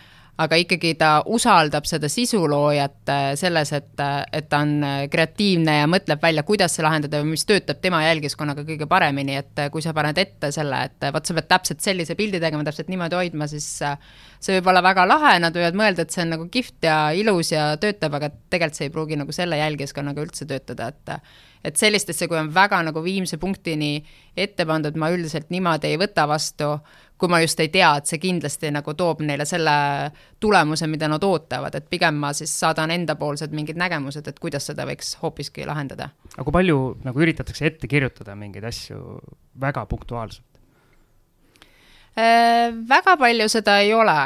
[0.42, 5.78] aga ikkagi ta usaldab seda sisuloojat äh, selles, et, äh, et ta on äh, kreatiivne
[5.78, 9.84] ja mõtleb välja, kuidas see lahendada või mis töötab tema jälgiskonnaga kõige paremini, et kui
[9.84, 13.48] sa paned ette selle, et vot sa pead täpselt sellise pildi tegema, täpselt niimoodi hoidma,
[13.50, 17.00] siis see võib olla väga lahe, nad võivad mõelda, et see on nagu kihvt ja
[17.16, 21.18] ilus ja töötab, aga tegelikult see ei pruugi nagu selle jälgiskonnaga üldse töötada, et
[21.66, 23.96] et sellistesse, kui on väga nagu viimse punktini
[24.38, 26.76] ette pandud, ma üldiselt niimoodi ei võta vastu,
[27.18, 29.76] kui ma just ei tea, et see kindlasti nagu toob neile selle
[30.40, 34.84] tulemuse, mida nad ootavad, et pigem ma siis saadan endapoolsed mingid nägemused, et kuidas seda
[34.88, 36.10] võiks hoopiski lahendada.
[36.34, 39.20] aga kui palju nagu üritatakse ette kirjutada mingeid asju
[39.60, 40.60] väga punktuaalselt
[42.18, 42.74] äh,?
[42.88, 44.18] väga palju seda ei ole,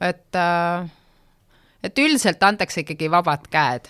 [0.00, 0.88] et äh,
[1.84, 3.88] et üldiselt antakse ikkagi vabad käed.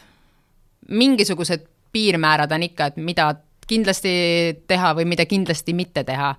[0.89, 3.35] mingisugused piirmäärad on ikka, et mida
[3.69, 4.13] kindlasti
[4.67, 6.35] teha või mida kindlasti mitte teha.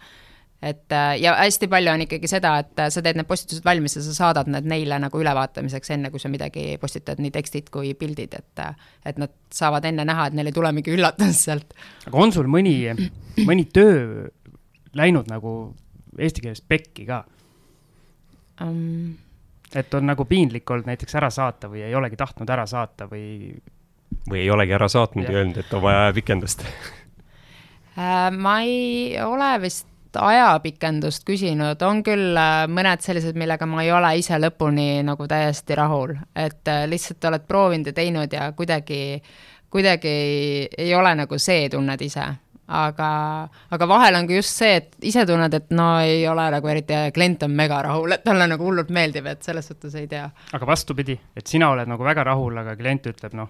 [0.62, 3.96] Et äh, ja hästi palju on ikkagi seda, et äh, sa teed need postitused valmis
[3.96, 7.94] ja sa saadad need neile nagu ülevaatamiseks, enne kui sa midagi postitad, nii tekstid kui
[8.00, 11.74] pildid, et äh, et nad saavad enne näha, et neil ei tule mingi üllatus sealt.
[12.08, 12.76] aga on sul mõni,
[13.48, 14.28] mõni töö
[15.00, 15.56] läinud nagu
[16.20, 17.24] eesti keeles pekki ka
[18.66, 19.18] um...?
[19.76, 23.54] et on nagu piinlik olnud näiteks ära saata või ei olegi tahtnud ära saata või
[24.30, 29.52] või ei olegi ära saatnud ja öelnud, et on vaja ajapikendust äh, ma ei ole
[29.62, 35.28] vist ajapikendust küsinud, on küll äh, mõned sellised, millega ma ei ole ise lõpuni nagu
[35.30, 39.22] täiesti rahul, et äh, lihtsalt oled proovinud ja teinud ja kuidagi,
[39.70, 42.28] kuidagi ei, ei ole nagu see, tunned ise
[42.70, 43.10] aga,
[43.74, 46.98] aga vahel on ka just see, et ise tunned, et no ei ole nagu eriti,
[47.16, 50.28] klient on mega rahul, et talle nagu hullult meeldib, et selles suhtes ei tea.
[50.54, 53.50] aga vastupidi, et sina oled nagu väga rahul, aga klient ütleb, noh,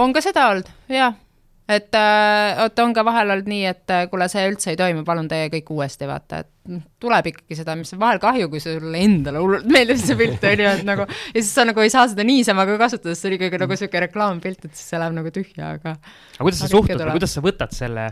[0.00, 1.20] on ka seda olnud, jah.
[1.68, 5.04] Et äh, vot on ka vahel olnud nii, et äh, kuule, see üldse ei toimi,
[5.06, 8.60] palun tee kõik uuesti, vaata, et noh, tuleb ikkagi seda, mis on vahel kahju, kui
[8.60, 11.92] sulle endale hullult meeldib see pilt, on ju, et nagu ja siis sa nagu ei
[11.92, 15.00] saa seda niisama ka kasutada, sest see on ikkagi nagu niisugune reklaampilt, et siis see
[15.00, 18.06] läheb nagu tühja, aga aga kuidas sa suhtud või kuidas sa võtad selle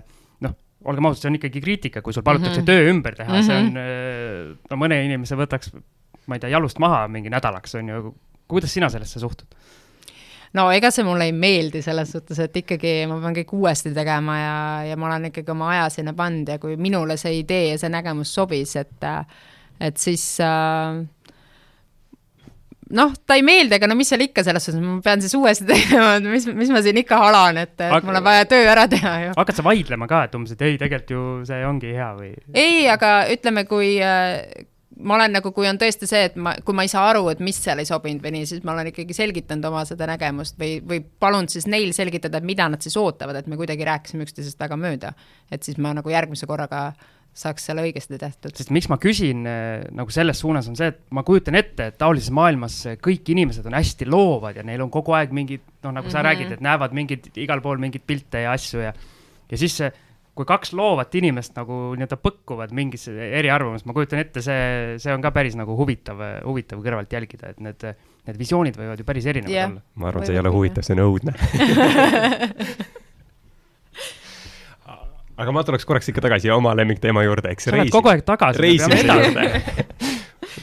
[0.46, 0.56] noh,
[0.88, 2.72] olgem ausad, see on ikkagi kriitika, kui sul palutakse mm -hmm.
[2.72, 3.46] töö ümber teha mm, -hmm.
[3.46, 4.56] see on, mhm.
[4.56, 5.74] äh, no mõne inimese võtaks,
[6.26, 8.14] ma ei tea, jalust maha mingi nädalaks, on ju,
[8.48, 9.60] kuidas sina sellesse suhtud?
[10.58, 14.36] No ega see mulle ei meeldi selles suhtes, et ikkagi ma pean kõik uuesti tegema
[14.38, 14.58] ja,
[14.90, 17.92] ja ma olen ikkagi oma aja sinna pannud ja kui minule see idee ja see
[17.92, 19.10] nägemus sobis, et
[19.82, 21.00] et siis äh,
[22.96, 25.66] noh, ta ei meeldi, aga no mis seal ikka, selles suhtes, ma pean siis uuesti
[25.72, 28.02] tegema, et mis, mis ma siin ikka halan, et, et aga...
[28.08, 29.32] mul on vaja töö ära teha ju.
[29.38, 32.34] hakkad sa vaidlema ka, et umbes, et ei, tegelikult ju see ongi hea või?
[32.52, 34.68] ei, aga ütleme, kui äh,
[35.00, 37.40] ma olen nagu, kui on tõesti see, et ma, kui ma ei saa aru, et
[37.44, 40.76] mis seal ei sobinud või nii, siis ma olen ikkagi selgitanud oma seda nägemust või,
[40.88, 44.60] või palunud siis neil selgitada, et mida nad siis ootavad, et me kuidagi rääkisime üksteisest
[44.60, 45.12] väga mööda.
[45.50, 46.92] et siis ma nagu järgmise korraga
[47.32, 48.52] saaks selle õigesti tehtud.
[48.56, 51.98] sest miks ma küsin äh, nagu selles suunas, on see, et ma kujutan ette, et
[51.98, 56.06] taolises maailmas kõik inimesed on hästi loovad ja neil on kogu aeg mingid, noh, nagu
[56.06, 56.12] mm -hmm.
[56.12, 58.92] sa räägid, et näevad mingeid, igal pool mingeid pilte ja asju ja,
[59.50, 59.92] ja siis see
[60.32, 65.24] kui kaks loovat inimest nagu nii-öelda põkkuvad mingis eriarvamus, ma kujutan ette, see, see on
[65.24, 67.84] ka päris nagu huvitav, huvitav kõrvalt jälgida, et need,
[68.28, 69.68] need visioonid võivad ju päris erinevad yeah.
[69.68, 69.84] olla.
[70.00, 71.36] ma arvan, see ei ole huvitav, see on õudne
[75.42, 77.68] aga ma tuleks korraks ikka tagasi oma lemmikteema juurde, eks.
[77.68, 78.62] sa oled kogu aeg tagasi.
[78.62, 79.42] reisimise juurde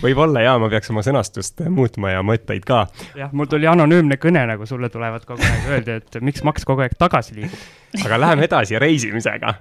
[0.04, 2.86] võib-olla jaa, ma peaks oma sõnastust muutma ja mõtteid ka.
[3.18, 6.86] jah, mul tuli anonüümne kõne, nagu sulle tulevad kogu aeg, öeldi, et miks Max kogu
[6.86, 7.68] aeg tagasi liigub.
[8.06, 9.54] aga läheme edasi reisimisega.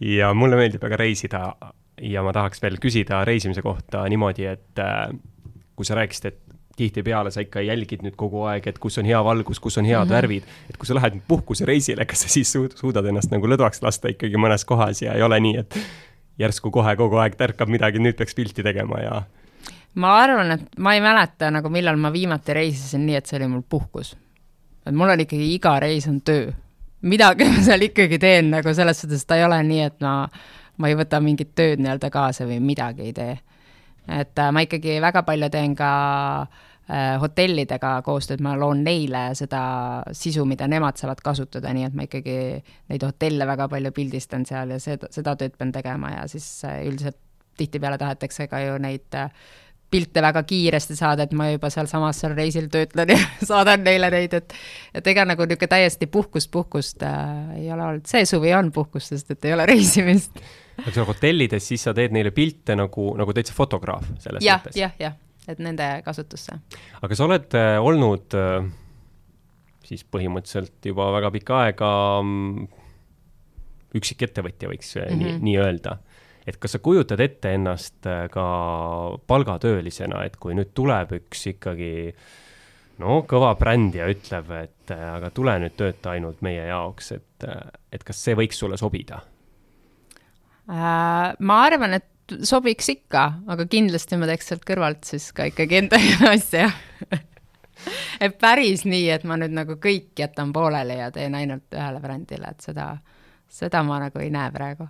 [0.00, 1.54] ja mulle meeldib väga reisida
[2.00, 5.10] ja ma tahaks veel küsida reisimise kohta niimoodi, et äh,
[5.76, 6.38] kui sa rääkisid, et
[6.80, 9.98] tihtipeale sa ikka jälgid nüüd kogu aeg, et kus on hea valgus, kus on head
[9.98, 10.14] mm -hmm.
[10.14, 14.36] värvid, et kui sa lähed puhkusereisile, kas sa siis suudad ennast nagu lõdvaks lasta ikkagi
[14.36, 15.76] mõnes kohas ja ei ole nii, et
[16.38, 19.22] järsku kohe kogu aeg tärkab midagi, nüüd peaks pilti tegema ja
[19.94, 23.50] ma arvan, et ma ei mäleta nagu, millal ma viimati reisisin nii, et see oli
[23.50, 24.16] mul puhkus.
[24.86, 26.52] et mul on ikkagi iga reis on töö.
[27.02, 30.14] midagi ma seal ikkagi teen nagu selles suhtes, ta ei ole nii, et ma,
[30.76, 33.38] ma ei võta mingit tööd nii-öelda kaasa või midagi ei tee.
[34.08, 35.90] et äh, ma ikkagi väga palju teen ka
[36.42, 39.62] äh, hotellidega koostööd, ma loon neile seda
[40.12, 42.36] sisu, mida nemad saavad kasutada, nii et ma ikkagi
[42.92, 46.84] neid hotelle väga palju pildistan seal ja seda, seda tööd pean tegema ja siis äh,
[46.86, 47.18] üldiselt
[47.60, 49.28] tihtipeale tahetakse ka ju neid äh,
[49.90, 53.18] pilte väga kiiresti saada, et ma juba sealsamas seal reisil töötlen ja
[53.50, 54.54] saadan neile neid, et
[54.94, 59.14] et ega nagu niisugune täiesti puhkust, puhkust äh, ei ole olnud, see suvi on puhkust,
[59.14, 60.42] sest et ei ole reisimist.
[60.78, 64.78] aga sa hotellides, siis sa teed neile pilte nagu, nagu täitsa fotograaf selles ja, mõttes
[64.78, 64.92] ja,?
[64.98, 66.60] jah, jah, et nende kasutusse.
[67.02, 68.70] aga sa oled äh, olnud äh,
[69.90, 71.90] siis põhimõtteliselt juba väga pikka aega
[72.22, 72.68] mm,
[73.98, 75.24] üksikettevõtja, võiks mm -hmm.
[75.24, 75.98] nii, nii öelda
[76.46, 78.44] et kas sa kujutad ette ennast äh, ka
[79.26, 81.92] palgatöölisena, et kui nüüd tuleb üks ikkagi
[83.00, 87.48] no kõva bränd ja ütleb, et äh, aga tule nüüd tööta ainult meie jaoks, et,
[87.48, 89.22] äh, et kas see võiks sulle sobida
[90.70, 91.34] äh,?
[91.38, 95.98] ma arvan, et sobiks ikka, aga kindlasti ma teeks sealt kõrvalt siis ka ikkagi enda
[96.34, 96.70] asja
[98.20, 102.54] et päris nii, et ma nüüd nagu kõik jätan pooleli ja teen ainult ühele brändile,
[102.54, 102.94] et seda,
[103.50, 104.88] seda ma nagu ei näe praegu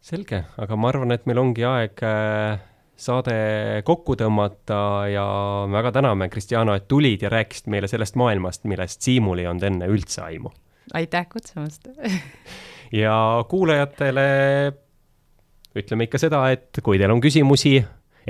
[0.00, 2.60] selge, aga ma arvan, et meil ongi aeg äh,
[3.00, 3.36] saade
[3.86, 4.80] kokku tõmmata
[5.10, 5.24] ja
[5.72, 9.88] väga täname, Kristjana, et tulid ja rääkisid meile sellest maailmast, millest Siimul ei olnud enne
[9.92, 10.52] üldse aimu.
[10.94, 11.88] aitäh kutsumast
[12.92, 13.14] ja
[13.48, 14.26] kuulajatele
[15.76, 17.78] ütleme ikka seda, et kui teil on küsimusi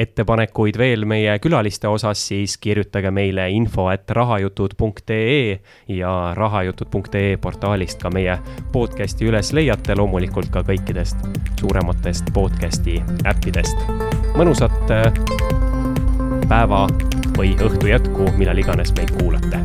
[0.01, 5.61] ettepanekuid veel meie külaliste osas, siis kirjutage meile info at rahajutud.ee
[5.97, 8.39] ja rahajutud.ee portaalist ka meie
[8.73, 11.21] podcast'i üles leiate, loomulikult ka kõikidest
[11.61, 13.77] suurematest podcast'i äppidest.
[14.37, 15.13] mõnusat äh,
[16.49, 16.87] päeva
[17.37, 19.63] või õhtu jätku, millal iganes meid kuulate